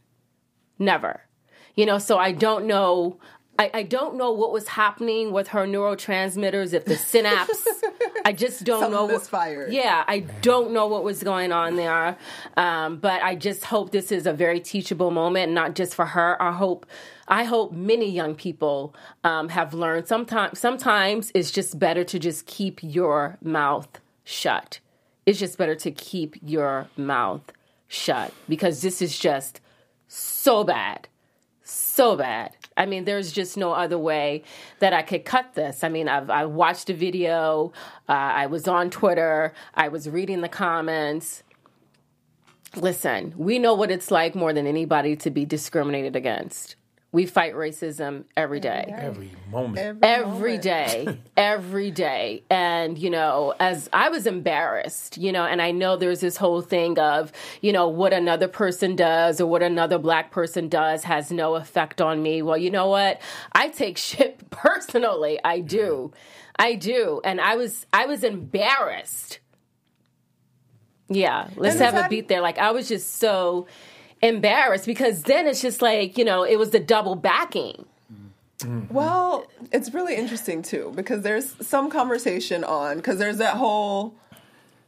[0.80, 1.22] Never.
[1.76, 3.20] You know, so I don't know.
[3.62, 7.64] I, I don't know what was happening with her neurotransmitters, if the synapse.
[8.26, 9.06] I just don't Something know.
[9.06, 9.72] What, misfired.
[9.72, 12.18] yeah, I don't know what was going on there.
[12.58, 16.42] Um, but I just hope this is a very teachable moment, not just for her.
[16.42, 16.88] I hope.
[17.28, 20.08] I hope many young people um, have learned.
[20.08, 24.80] Sometimes, sometimes it's just better to just keep your mouth shut.
[25.28, 27.44] It's just better to keep your mouth
[27.88, 29.62] shut because this is just
[30.08, 31.08] so bad
[31.72, 32.56] so bad.
[32.78, 34.44] I mean, there's just no other way
[34.80, 35.84] that I could cut this.
[35.84, 37.74] I mean, I've I watched a video.
[38.08, 39.54] Uh, I was on Twitter.
[39.74, 41.44] I was reading the comments.
[42.76, 46.76] Listen, we know what it's like more than anybody to be discriminated against.
[47.14, 50.00] We fight racism every day Every moment.
[50.02, 52.44] every day, every day.
[52.50, 56.62] And, you know, as I was embarrassed, you know, and I know there's this whole
[56.62, 61.32] thing of, you know, what another person does or what another black person does has
[61.32, 62.42] no effect on me.
[62.42, 63.20] Well, you know what?
[63.52, 65.38] I take shit personally.
[65.44, 66.14] I do.
[66.58, 67.20] I do.
[67.26, 69.40] And I was I was embarrassed.
[71.10, 72.40] Yeah, let's And have a beat there.
[72.40, 73.68] Like I was just so
[74.22, 77.86] embarrassed because then it's just like, you know, it was the double backing.
[78.60, 78.94] Mm-hmm.
[78.94, 84.14] Well, it's really interesting too because there's some conversation on because there's that whole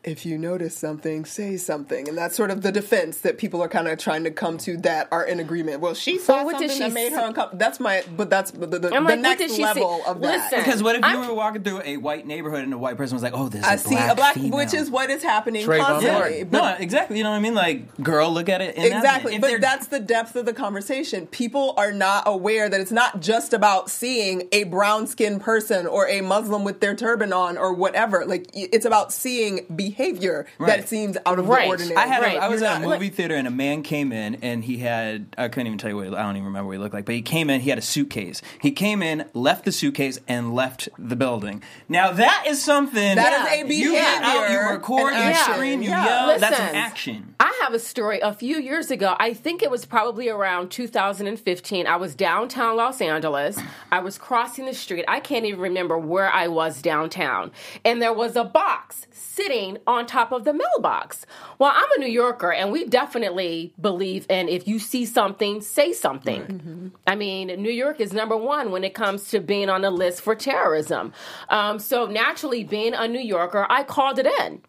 [0.03, 3.69] if you notice something, say something, and that's sort of the defense that people are
[3.69, 5.79] kind of trying to come to that are in agreement.
[5.79, 7.57] Well, she saw Well, what did something that made s- her uncomfortable.
[7.59, 10.11] That's my, but that's the, the, the like, what next did she level say?
[10.11, 10.43] of that.
[10.51, 10.59] Listen.
[10.59, 13.15] Because what if you I'm- were walking through a white neighborhood and a white person
[13.15, 14.57] was like, "Oh, there's a I black see a black, female.
[14.57, 16.19] which is what is happening Trayvon constantly.
[16.19, 16.47] Martin.
[16.49, 17.17] But no, exactly.
[17.17, 17.55] You know what I mean?
[17.55, 18.75] Like, girl, look at it.
[18.75, 19.39] In that Exactly, way.
[19.39, 21.27] But that's the depth of the conversation.
[21.27, 26.09] People are not aware that it's not just about seeing a brown skinned person or
[26.09, 28.25] a Muslim with their turban on or whatever.
[28.25, 30.77] Like it's about seeing behavior Right.
[30.77, 31.63] that seems out of Right.
[31.63, 31.95] the ordinary.
[31.97, 33.83] I had Right, a, I was you're at a not- movie theater and a man
[33.83, 36.67] came in and he had I couldn't even tell you what I don't even remember
[36.67, 37.61] what he looked like, but he came in.
[37.61, 38.41] He had a suitcase.
[38.61, 41.63] He came in, left the suitcase, and left the building.
[41.89, 45.53] Now that is something That is a You get out, you behavior, record, you action.
[45.53, 46.05] scream, you Yeah.
[46.05, 46.39] yell.
[46.39, 46.67] That's Listen.
[46.69, 47.35] an action.
[47.39, 49.15] I have a story a few years ago.
[49.19, 51.87] I think it was probably around 2015.
[51.87, 53.57] I was downtown Los Angeles.
[53.91, 55.05] I was crossing the street.
[55.07, 57.51] I can't even remember where I was downtown.
[57.85, 61.25] And there was a box sitting on top of the mailbox.
[61.59, 65.93] Well, I'm a New Yorker and we definitely believe in if you see something, say
[65.93, 66.91] something.
[67.07, 70.21] I mean, New York is number one when it comes to being on the list
[70.21, 71.13] for terrorism.
[71.49, 74.61] Um, so naturally, being a New Yorker, I called it in.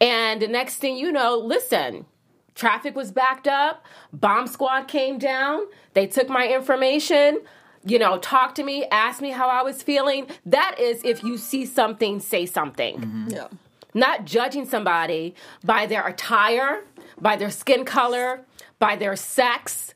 [0.00, 2.06] And the next thing you know, listen,
[2.54, 7.40] traffic was backed up, bomb squad came down, they took my information,
[7.84, 10.26] you know, talked to me, asked me how I was feeling.
[10.46, 13.26] That is if you see something, say something.
[13.28, 13.48] yeah.
[13.94, 16.84] Not judging somebody by their attire,
[17.20, 18.42] by their skin color,
[18.78, 19.94] by their sex.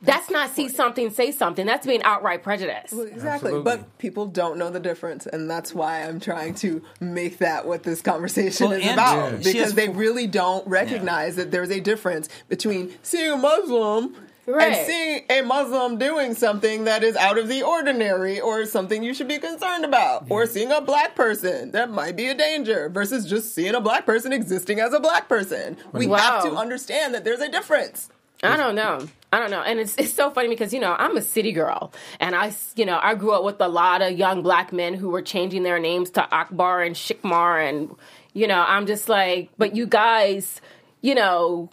[0.00, 1.66] That's not see something, say something.
[1.66, 2.92] That's being outright prejudice.
[2.92, 3.62] Exactly, Absolutely.
[3.62, 7.82] but people don't know the difference, and that's why I'm trying to make that what
[7.82, 9.32] this conversation Well, is about.
[9.32, 9.36] Yeah.
[9.38, 14.14] Because has- they really don't recognize that there's a difference between seeing a Muslim
[14.48, 14.72] Right.
[14.72, 19.12] and seeing a Muslim doing something that is out of the ordinary or something you
[19.12, 23.28] should be concerned about, or seeing a black person that might be a danger versus
[23.28, 25.76] just seeing a black person existing as a black person.
[25.92, 26.16] We Wow.
[26.18, 28.08] have to understand that there's a difference.
[28.42, 29.06] I don't know.
[29.32, 29.62] I don't know.
[29.62, 32.86] And it's it's so funny because, you know, I'm a city girl and I, you
[32.86, 35.78] know, I grew up with a lot of young black men who were changing their
[35.78, 37.94] names to Akbar and Shikmar and
[38.32, 40.60] you know, I'm just like, but you guys,
[41.02, 41.68] you know,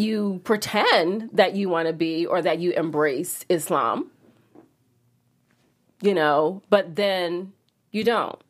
[0.00, 4.10] you pretend that you want to be or that you embrace Islam.
[6.02, 7.52] You know, but then
[7.90, 8.40] you don't.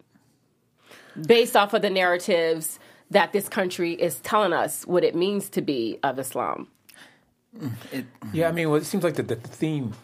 [1.27, 2.79] Based off of the narratives
[3.11, 6.69] that this country is telling us what it means to be of Islam.
[7.59, 8.05] Mm, mm.
[8.33, 9.95] Yeah, I mean, well, it seems like the, the theme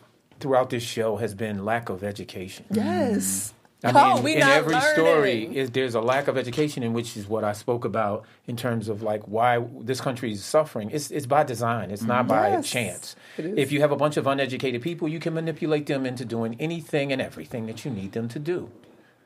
[0.40, 2.64] throughout this show has been lack of education.
[2.70, 3.54] Yes.
[3.94, 7.16] I Oh, mean, we in every story, is there's a lack of education, in which
[7.16, 10.90] is what I spoke about in terms of like why this country is suffering.
[10.92, 11.90] It's it's by design.
[11.90, 13.16] It's not by Yes, chance.
[13.38, 17.12] If you have a bunch of uneducated people, you can manipulate them into doing anything
[17.12, 18.70] and everything that you need them to do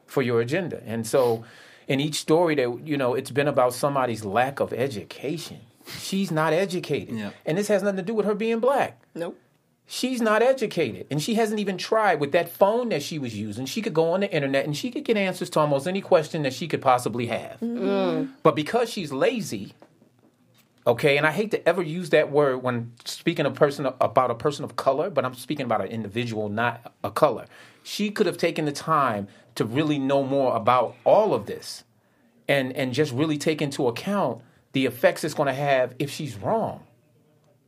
[0.06, 0.82] for your agenda.
[0.86, 1.44] And so,
[1.86, 5.58] in each story, that you know, it's been about somebody's lack of education.
[5.98, 7.30] She's not educated, Yeah.
[7.46, 9.00] and this has nothing to do with her being black.
[9.14, 9.38] Nope.
[9.92, 13.66] She's not educated, and she hasn't even tried with that phone that she was using.
[13.66, 16.42] She could go on the internet and she could get answers to almost any question
[16.44, 17.58] that she could possibly have.
[17.58, 17.78] Mm-hmm.
[17.78, 18.28] Mm.
[18.44, 19.74] But because she's lazy,
[20.86, 24.36] okay, and I hate to ever use that word when speaking a person about a
[24.36, 27.46] person of color, but I'm speaking about an individual, not a color.
[27.82, 29.26] She could have taken the time
[29.56, 31.82] to really know more about all of this,
[32.46, 36.36] and and just really take into account the effects it's going to have if she's
[36.36, 36.84] wrong.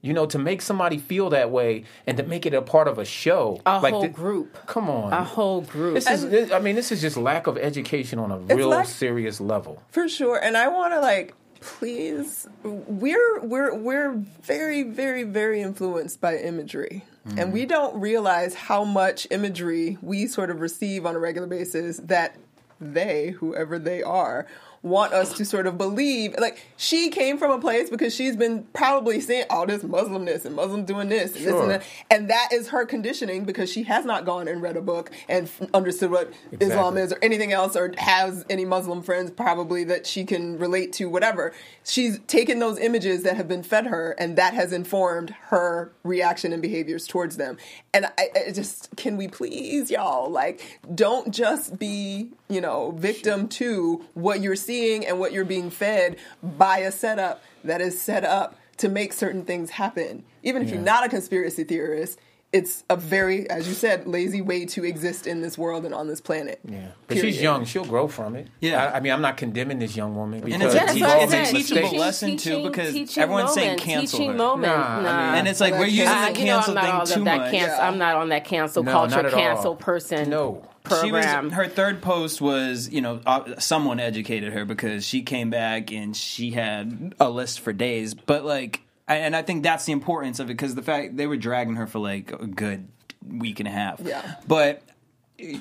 [0.04, 2.98] You know, to make somebody feel that way and to make it a part of
[2.98, 4.58] a show, A like whole thi- group.
[4.66, 5.94] Come on, A whole group.
[5.94, 8.86] This is, this, I mean, this is just lack of education on a real like-
[8.88, 9.80] serious level.
[9.90, 10.42] For sure.
[10.42, 14.12] And I want to like please we're we're we're
[14.42, 17.04] very very very influenced by imagery.
[17.28, 17.38] Mm-hmm.
[17.38, 21.98] And we don't realize how much imagery we sort of receive on a regular basis
[21.98, 22.36] that
[22.80, 24.48] they, whoever they are,
[24.82, 26.34] want us to sort of believe.
[26.38, 30.56] Like she came from a place because she's been probably seeing all this Muslimness and
[30.56, 34.04] Muslims doing this and this and that, and that is her conditioning because she has
[34.04, 37.76] not gone and read a book and f- understood what Islam is or anything else
[37.76, 41.52] or has any Muslim friends probably that she can relate to, whatever.
[41.84, 46.52] She's taken those images that have been fed her and that has informed her reaction
[46.52, 47.56] and behaviors towards them.
[47.94, 53.48] And I, I just, can we please, y'all, like, don't just be, you know, victim
[53.48, 54.71] to what you're seeing
[55.06, 59.44] and what you're being fed by a setup that is set up to make certain
[59.44, 60.24] things happen.
[60.42, 62.18] Even if you're not a conspiracy theorist,
[62.52, 66.06] it's a very, as you said, lazy way to exist in this world and on
[66.06, 66.60] this planet.
[66.68, 68.48] Yeah, but she's young; she'll grow from it.
[68.60, 68.84] Yeah.
[68.84, 70.94] I, I mean, I'm not condemning this young woman because And it's a, Yeah, that's
[70.94, 74.32] te- what I it's a teachable Teaching- lesson too because teaching everyone's saying cancel teaching
[74.32, 74.36] her.
[74.36, 74.72] moment.
[74.74, 75.26] Nah, I Nah.
[75.30, 76.82] mean- And it's like Well, we're that using can't- the Uh, you know, cancel thing
[77.18, 77.50] too that, that much.
[77.52, 77.88] cancel, Yeah.
[77.88, 79.30] I'm not on that cancel No, culture, not all.
[79.40, 80.68] cancel person No.
[81.00, 85.48] She was her third post was you know uh, someone educated her because she came
[85.48, 89.92] back and she had a list for days, but like and I think that's the
[89.92, 92.88] importance of it because the fact they were dragging her for like a good
[93.26, 94.00] week and a half.
[94.00, 94.36] Yeah.
[94.46, 94.82] but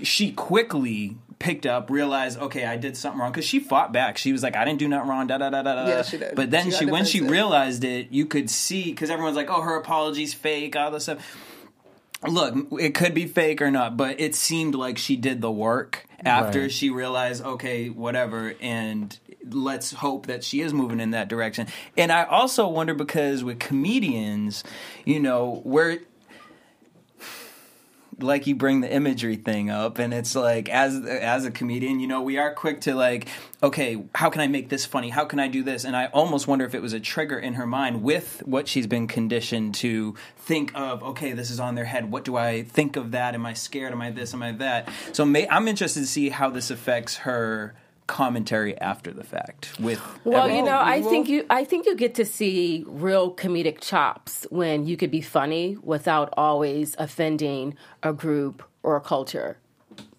[0.04, 4.18] she quickly picked up, realized, okay, I did something wrong because she fought back.
[4.18, 5.26] She was like, I didn't do nothing wrong.
[5.28, 5.88] Da da da da da.
[5.88, 6.36] Yeah, she did.
[6.36, 7.32] But then She she, when she defensive.
[7.32, 11.48] realized it, you could see because everyone's like, oh, her apologies fake, all this stuff.
[12.28, 16.06] Look, it could be fake or not, but it seemed like she did the work
[16.24, 16.72] after Right.
[16.72, 19.18] she realized, okay, whatever, and
[19.50, 21.68] let's hope that she is moving in that direction.
[21.98, 24.64] And I also wonder because with comedians,
[25.06, 26.00] you know, we're
[28.20, 32.08] like you bring the imagery thing up and it's like as as a comedian you
[32.08, 33.28] know we are quick to like
[33.64, 35.10] okay how can i make this funny?
[35.10, 35.84] How can i do this?
[35.84, 38.88] And i almost wonder if it was a trigger in her mind with what she's
[38.88, 42.12] been conditioned to think of okay this is on their head.
[42.12, 43.34] What do i think of that?
[43.34, 43.92] Am i scared?
[43.92, 44.34] Am i this?
[44.34, 44.90] Am i that?
[45.14, 47.74] So may, i'm interested to see how this affects her
[48.12, 51.96] commentary after the fact with Well, every- you know, I think you I think you
[51.96, 58.12] get to see real comedic chops when you could be funny without always offending a
[58.12, 59.58] group or a culture.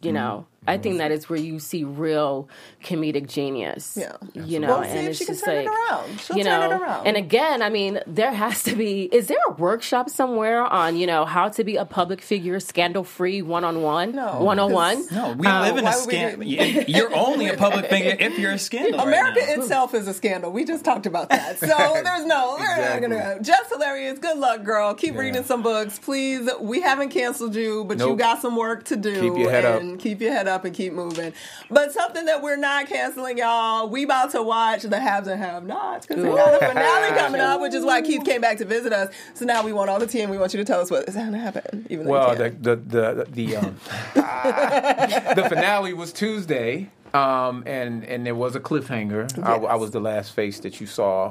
[0.00, 0.14] You mm-hmm.
[0.14, 2.48] know, I think that is where you see real
[2.84, 3.98] comedic genius.
[4.00, 4.12] Yeah.
[4.34, 6.20] you know, Well, see and if it's she can just turn it like around.
[6.20, 7.06] She'll you turn know, it around.
[7.06, 9.02] and again, I mean, there has to be.
[9.12, 13.02] Is there a workshop somewhere on you know how to be a public figure, scandal
[13.02, 15.04] free, one on one, No, one on one?
[15.10, 16.06] no we Uh, live in a why would
[16.38, 19.62] we scandal you're only a public figure if you're a scandal right America now.
[19.62, 20.52] itself is a scandal.
[20.52, 21.58] We just talked about that.
[21.58, 23.08] So there's no, we're not Exactly.
[23.08, 23.38] gonna.
[23.42, 24.18] Just hilarious.
[24.20, 24.94] Good luck, girl.
[24.94, 26.48] Keep reading some books, please.
[26.60, 28.18] We haven't canceled you, but you Nope.
[28.18, 29.20] got some work to do.
[29.20, 29.98] Keep your head up.
[29.98, 31.32] keep your head up and keep moving.
[31.70, 33.88] But something that we're not canceling, y'all.
[33.88, 37.40] We about to watch the haves and have nots because we got a finale coming
[37.40, 39.12] up, which is why Keith came back to visit us.
[39.34, 41.08] So now we want all the tea and we want you to tell us what
[41.08, 41.86] is going to happen.
[41.90, 43.76] Even though Well, the the the the, um,
[44.14, 49.42] the finale was Tuesday, Um, and and there was a cliffhanger.
[49.44, 51.30] I, I was the last face that you saw,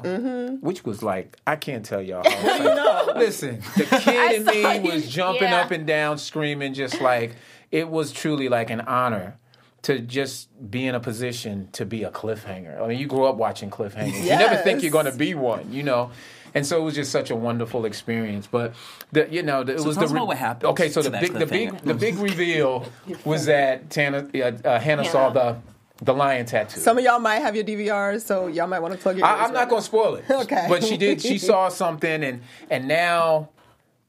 [0.62, 2.24] which was like I can't tell y'all.
[2.30, 5.62] How Listen, the kid in me was jumping Yeah.
[5.62, 7.36] up and down, screaming, just like
[7.72, 9.38] it was truly like an honor
[9.84, 12.82] to just be in a position to be a cliffhanger.
[12.82, 14.22] I mean, you grew up watching cliffhangers.
[14.22, 16.12] You never think you're going to be one, you know.
[16.54, 18.46] And so it was just such a wonderful experience.
[18.46, 18.74] But
[19.12, 21.10] the, you know, the, it was tell the us about what happened Okay, so to
[21.10, 22.86] the big, the big, the big reveal
[23.24, 25.58] was that Tana, uh, uh, Hanna saw the
[26.04, 26.80] the lion tattoo.
[26.80, 29.26] Some of y'all might have your DVRs, so y'all might want to plug your.
[29.26, 30.26] I, I'm not going to spoil it.
[30.32, 30.66] Okay.
[30.68, 31.22] But she did.
[31.22, 33.50] She saw something, and and now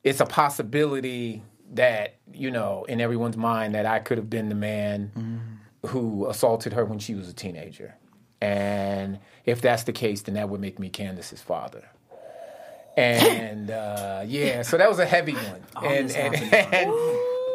[0.03, 1.43] it's a possibility
[1.73, 6.73] that you know in everyone's mind that I could have been the man who assaulted
[6.75, 7.95] her when she was a teenager,
[8.41, 11.85] and if that's the case, then that would make me Candace's father.
[12.97, 15.63] And uh, yeah, so that was a heavy one.
[15.85, 16.93] and, and, and-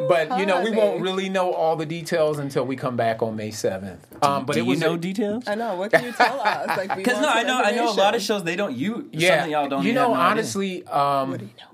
[0.08, 3.34] but you know, we won't really know all the details until we come back on
[3.34, 4.06] May seventh.
[4.22, 5.42] Um, but Do it you was know a- details?
[5.48, 5.74] I know.
[5.74, 6.68] What can you tell us?
[6.68, 8.76] Like, Because want no, I know, I know a lot of shows they don't.
[8.76, 9.84] You, yeah, something y'all don't.
[9.84, 11.67] you know, no honestly, um, What do you know?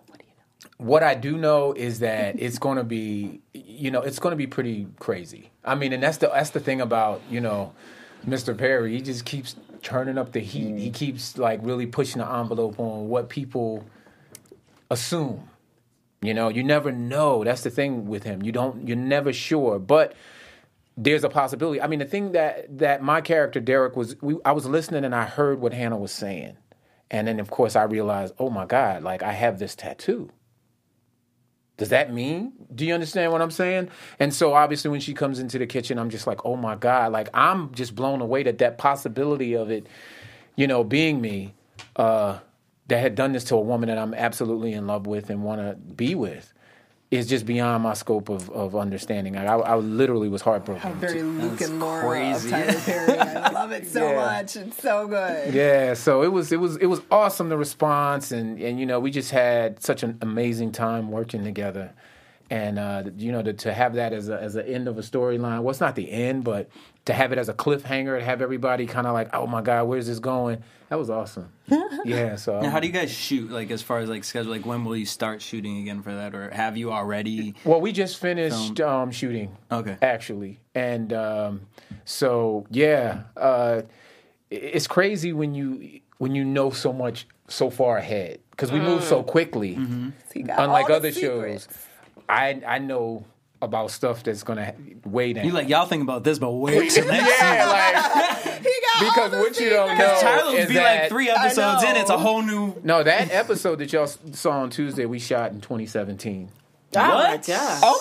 [0.77, 1.01] What do you know?
[1.01, 4.37] what I do know is that it's going to be, you know, it's going to
[4.37, 5.51] be pretty crazy.
[5.65, 7.73] I mean, and that's the that's the thing about you know,
[8.27, 8.57] Mr.
[8.57, 8.93] Perry.
[8.93, 10.77] He just keeps turning up the heat.
[10.77, 10.93] He mm-hmm.
[10.93, 13.85] keeps like really pushing the envelope on what people
[14.91, 15.49] assume.
[16.23, 17.45] You know, you never know.
[17.45, 18.43] That's the thing with him.
[18.43, 18.87] You don't.
[18.87, 20.15] You're never sure, but.
[20.97, 21.83] There's a possibility.
[21.83, 25.13] I mean, the thing that that my character Derek was, we, I was listening and
[25.13, 26.57] I heard what Hanna was saying,
[27.11, 30.31] and then of course I realized, oh my God, like I have this tattoo
[31.77, 32.53] does that mean?
[32.73, 33.89] Do you understand what I'm saying?
[34.21, 37.13] And so obviously when she comes into the kitchen, I'm just like, oh my God,
[37.13, 39.89] like I'm just blown away that that possibility of it,
[40.55, 41.55] you know, being me,
[41.97, 42.39] uh,
[42.87, 45.61] that had done this to a woman that I'm absolutely in love with and want
[45.61, 46.54] to be with
[47.11, 49.37] is just beyond my scope of, of understanding.
[49.37, 50.83] I, I, I literally was heartbroken.
[50.83, 52.49] How very Luke and Laura crazy.
[52.49, 53.19] of Tyler Perry.
[53.19, 54.17] I love it so Yeah.
[54.17, 54.57] much.
[54.57, 55.55] It's so good.
[55.55, 58.99] Yeah, so it was it was it was awesome the response and and you know
[58.99, 61.93] we just had such an amazing time working together,
[62.51, 65.03] and uh, you know to, to have that as a as an end of a
[65.03, 65.63] storyline.
[65.63, 66.69] Well, it's not the end, but
[67.07, 69.85] to have it as a cliffhanger, to have everybody kind of like, oh my god,
[69.85, 70.63] where's this going?
[70.91, 71.51] That was awesome.
[72.05, 72.37] yeah.
[72.37, 73.51] So Now, how do you guys shoot?
[73.51, 76.35] Like as far as like schedule, like when will you start shooting again for that,
[76.35, 77.55] or have you already?
[77.65, 79.57] Well, we just finished um, shooting.
[79.73, 79.97] Okay.
[80.03, 81.63] Actually, and um,
[82.05, 83.83] so yeah, uh,
[84.51, 89.03] it's crazy when you when you know so much so far ahead because we move
[89.03, 89.79] so quickly.
[90.33, 91.65] He got Unlike other secrets.
[91.65, 91.79] shows,
[92.29, 93.25] I I know
[93.63, 94.73] about stuff that's gonna ha-
[95.07, 95.47] way down.
[95.47, 99.31] You like y'all think about this, but wait till next yeah, like He got because
[99.31, 101.97] the what you don't know Tyler will is be that like three episodes in.
[101.97, 102.75] It's a whole new.
[102.83, 106.51] no that episode that y'all saw on Tuesday we shot in 2017.
[106.97, 107.47] Oh my What?
[107.47, 107.81] gosh.
[107.83, 108.01] Oh,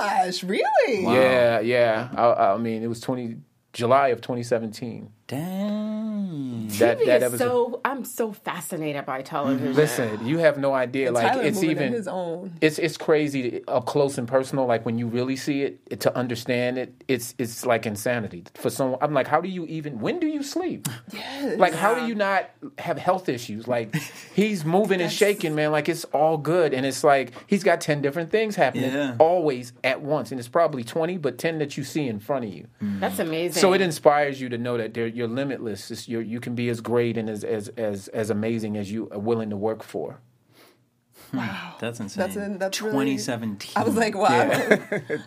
[0.00, 0.42] my gosh!
[0.42, 1.04] Really?
[1.04, 2.08] Yeah, yeah.
[2.16, 3.36] I, I mean, it was 20
[3.72, 5.10] July of 2017.
[5.26, 6.68] Dang.
[6.78, 9.68] That that is so I'm so fascinated by television.
[9.68, 9.76] Mm-hmm.
[9.76, 11.12] Listen, you have no idea.
[11.12, 12.52] like Tyler it's even his own.
[12.60, 14.66] it's it's crazy to- up close and personal.
[14.66, 18.68] Like when you really see it, it, to understand it, it's it's like insanity for
[18.68, 18.98] someone.
[19.00, 19.98] I'm like, how do you even?
[19.98, 20.88] When do you sleep?
[21.12, 21.58] Yes.
[21.58, 23.66] Like, how do you not have health issues?
[23.66, 23.94] Like,
[24.34, 25.72] he's moving and shaking, man.
[25.72, 29.16] Like it's all good, and it's like he's got ten different things happening Yeah.
[29.18, 32.52] always at once, and it's probably twenty, but ten that you see in front of
[32.52, 32.66] you.
[32.80, 33.26] That's mm.
[33.26, 33.60] amazing.
[33.60, 36.08] So it inspires you to know that they're, you're limitless.
[36.08, 39.18] You're, you can be as great and as, as as as amazing as you are
[39.18, 40.20] willing to work for.
[41.36, 42.20] Wow, that's insane.
[42.22, 43.72] That's in- that's really- 2017.
[43.76, 44.48] I was like, wow.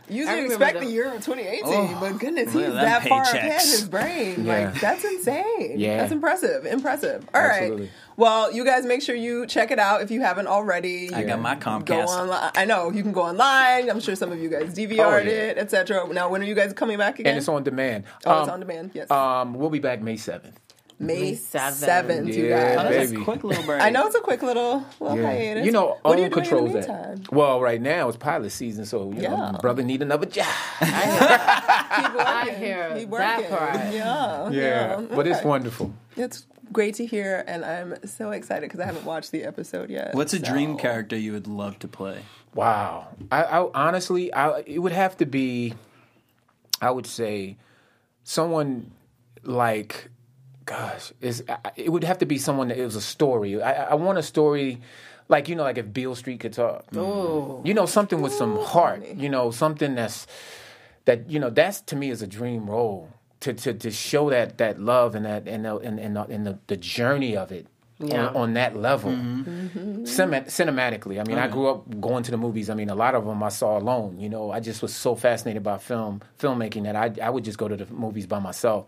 [0.09, 3.07] Usually remember expect the- the year of 2018, Oh, but goodness, he's at them that
[3.07, 4.45] far ahead in his brain.
[4.45, 4.69] Yeah.
[4.71, 5.79] Like, that's insane.
[5.79, 5.97] Yeah.
[5.97, 6.65] That's impressive.
[6.65, 7.27] Impressive.
[7.33, 7.61] All right.
[7.63, 7.89] Absolutely.
[8.15, 11.13] Well, you guys make sure you check it out if you haven't already.
[11.13, 11.85] I got my Comcast.
[11.85, 12.51] Go online.
[12.55, 13.89] I know you can go online.
[13.91, 15.49] I'm sure some of you guys DVR'd Oh, yeah.
[15.51, 16.07] it, etc.
[16.11, 17.31] Now, when are you guys coming back again?
[17.31, 18.05] And it's on demand.
[18.25, 18.91] Oh, it's Um, on demand.
[18.95, 20.59] Yes, Um, we'll be back May seventh.
[20.99, 22.33] May May 7th.
[22.33, 22.77] You guys.
[22.79, 23.81] Oh, that's a quick little break.
[23.81, 25.65] I know it's a quick little, little hiatus.
[25.65, 27.31] You know, what are you own doing controls in the that.
[27.31, 29.57] Well, right now it's pilot season, so you know, Yeah.
[29.61, 30.47] brother need another job.
[30.79, 32.55] Keep I working.
[32.59, 33.93] hear Keep that part.
[33.93, 35.93] Yeah, Yeah, but it's wonderful.
[36.15, 40.15] It's great to hear, and I'm so excited because I haven't watched the episode yet.
[40.15, 42.21] What's a so- dream character you would love to play?
[42.55, 43.09] Wow.
[43.31, 45.75] I, I honestly, I it would have to be,
[46.81, 47.57] I would say,
[48.23, 48.91] someone
[49.43, 50.09] like,
[50.67, 51.43] gosh, is
[51.75, 53.59] it would have to be someone that it was a story.
[53.61, 54.81] I, I want a story.
[55.29, 57.61] Like you know, like if Beale Street could talk, Oh.
[57.65, 60.27] you know, something with some heart, you know, something that's
[61.05, 63.09] that you know that's to me is a dream role
[63.41, 66.45] to to, to show that that love and that and the, and, and, the, and
[66.47, 67.67] the, the journey of it
[67.99, 68.27] Yeah.
[68.27, 69.11] on, on that level.
[69.11, 70.03] Mm-hmm.
[70.05, 72.69] Cinem- cinematically, I mean, I grew up going to the movies.
[72.69, 74.19] I mean, a lot of them I saw alone.
[74.19, 77.57] You know, I just was so fascinated by film filmmaking that I I would just
[77.57, 78.85] go to the movies by myself.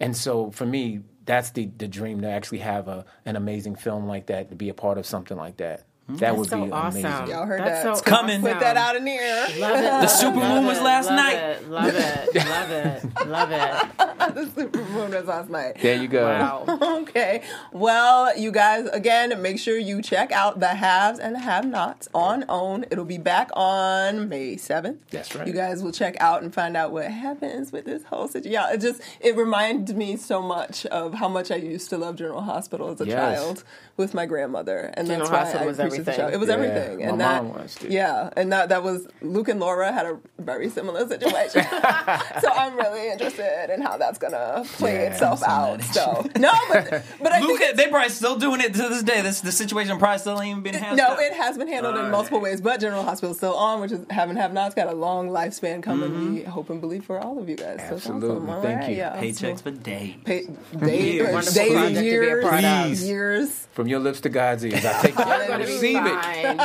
[0.00, 4.06] And so for me, that's the the dream to actually have a an amazing film
[4.06, 5.85] like that to be a part of something like that.
[6.06, 6.16] Hmm?
[6.16, 7.04] That would so be awesome.
[7.04, 7.34] amazing.
[7.34, 7.96] Y'all heard That's that.
[7.96, 8.40] So coming.
[8.40, 9.46] Put that out in the air.
[9.58, 9.82] Love it.
[9.82, 11.36] The super love moon was last love night.
[11.36, 12.34] It, love it.
[12.46, 13.02] Love it.
[13.26, 14.34] Love it.
[14.36, 15.78] the super moon was last night.
[15.82, 16.24] There you go.
[16.26, 16.78] Wow.
[17.06, 17.42] Okay.
[17.72, 22.08] Well, you guys, again, make sure you check out the haves and the have nots
[22.14, 22.86] on OWN.
[22.90, 24.98] It'll be back on May 7th.
[25.10, 25.46] That's right.
[25.46, 28.52] You guys will check out and find out what happens with this whole situation.
[28.52, 32.16] Yeah, it just, it reminds me so much of how much I used to love
[32.16, 33.14] General Hospital as a Yes.
[33.38, 33.64] child
[33.96, 34.90] with my grandmother.
[34.94, 36.28] And General that's why Hospital I was appreciate the show.
[36.28, 36.98] It was Yeah, everything.
[36.98, 37.90] my And that, mom watched it.
[37.90, 41.62] yeah, and that, that was, Luke and Laura had a very similar situation.
[42.40, 45.82] so I'm really interested in how that's going to play Yeah, itself I'm out.
[45.82, 49.22] so So, no, but, but I think they probably still doing it to this day.
[49.22, 51.18] This the situation probably still ain't even been hashed No, out.
[51.20, 54.04] it has been handled in multiple ways, but General Hospital is still on, which is
[54.10, 56.10] haven't have not's got a long lifespan coming.
[56.34, 56.50] We mm-hmm.
[56.50, 57.80] hope and believe for all of you guys.
[57.88, 58.28] So Absolutely.
[58.36, 58.50] awesome.
[58.50, 58.96] All Thank right, you.
[58.96, 60.14] Yeah, Paychecks so- for days.
[60.24, 60.46] Pay,
[60.78, 61.54] day, Years.
[61.54, 62.86] Days, project to be a years, part of.
[62.86, 63.08] Please.
[63.08, 63.68] years.
[63.72, 66.22] From your lips to God's ears, I take You're going to be Receive it.
[66.22, 66.58] fine.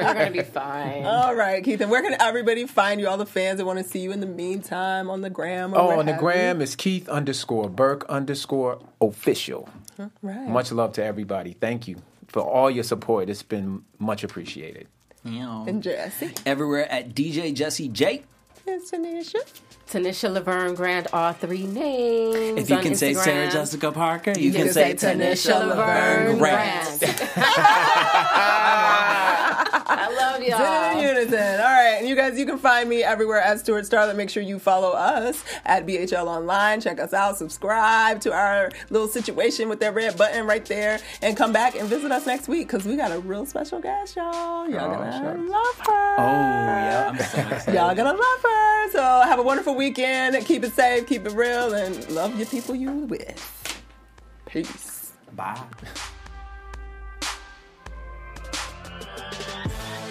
[0.00, 1.04] You're going to be fine.
[1.04, 1.80] All right, Keith.
[1.80, 3.08] And where can everybody find you?
[3.08, 5.74] All the fans that want to see you in the meantime on the gram.
[5.74, 9.68] Or Oh, on the have gram is Keith underscore Burke underscore official.
[9.98, 10.10] you.
[10.22, 10.48] Right.
[10.48, 11.52] Much love to everybody.
[11.52, 11.96] Thank you
[12.28, 13.28] for all your support.
[13.28, 14.86] It's been much appreciated.
[15.24, 16.30] You know, And Jesse.
[16.46, 18.22] everywhere at DJ Jesse J.
[18.66, 19.36] It's Tanisha.
[19.90, 22.60] Tanisha Laverne Grant, all three names.
[22.60, 25.66] If you on can say Sarah Jessica Parker, you, can can, say say Tanisha Tanisha
[25.68, 26.98] Laverne Laverne Grant.
[27.00, 27.20] Grant.
[29.92, 31.02] I love Did it in y'all.
[31.02, 31.60] unison.
[31.60, 31.96] All right.
[31.98, 34.14] And you guys, you can find me everywhere at Stuart Starlet.
[34.14, 36.80] Make sure you follow us at BHL Online.
[36.80, 37.36] Check us out.
[37.38, 41.00] Subscribe to our little situation with that red button right there.
[41.22, 44.14] And come back and visit us next week because we got a real special guest,
[44.16, 44.68] y'all.
[44.68, 45.34] Y'all Oh, gonna sure.
[45.48, 46.14] love her.
[46.18, 47.08] Oh, yeah.
[47.10, 47.74] I'm so excited.
[47.74, 48.59] Y'all gonna love her.
[48.90, 50.44] So have a wonderful weekend.
[50.46, 53.82] Keep it safe, keep it real, and love your people you with.
[54.46, 55.12] Peace.
[55.36, 55.62] Bye.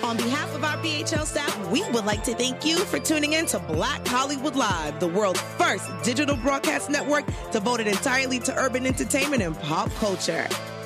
[0.01, 3.45] On behalf of our BHL staff, we would like to thank you for tuning in
[3.47, 9.43] to Black Hollywood Live, the world's first digital broadcast network devoted entirely to urban entertainment
[9.43, 10.47] and pop culture.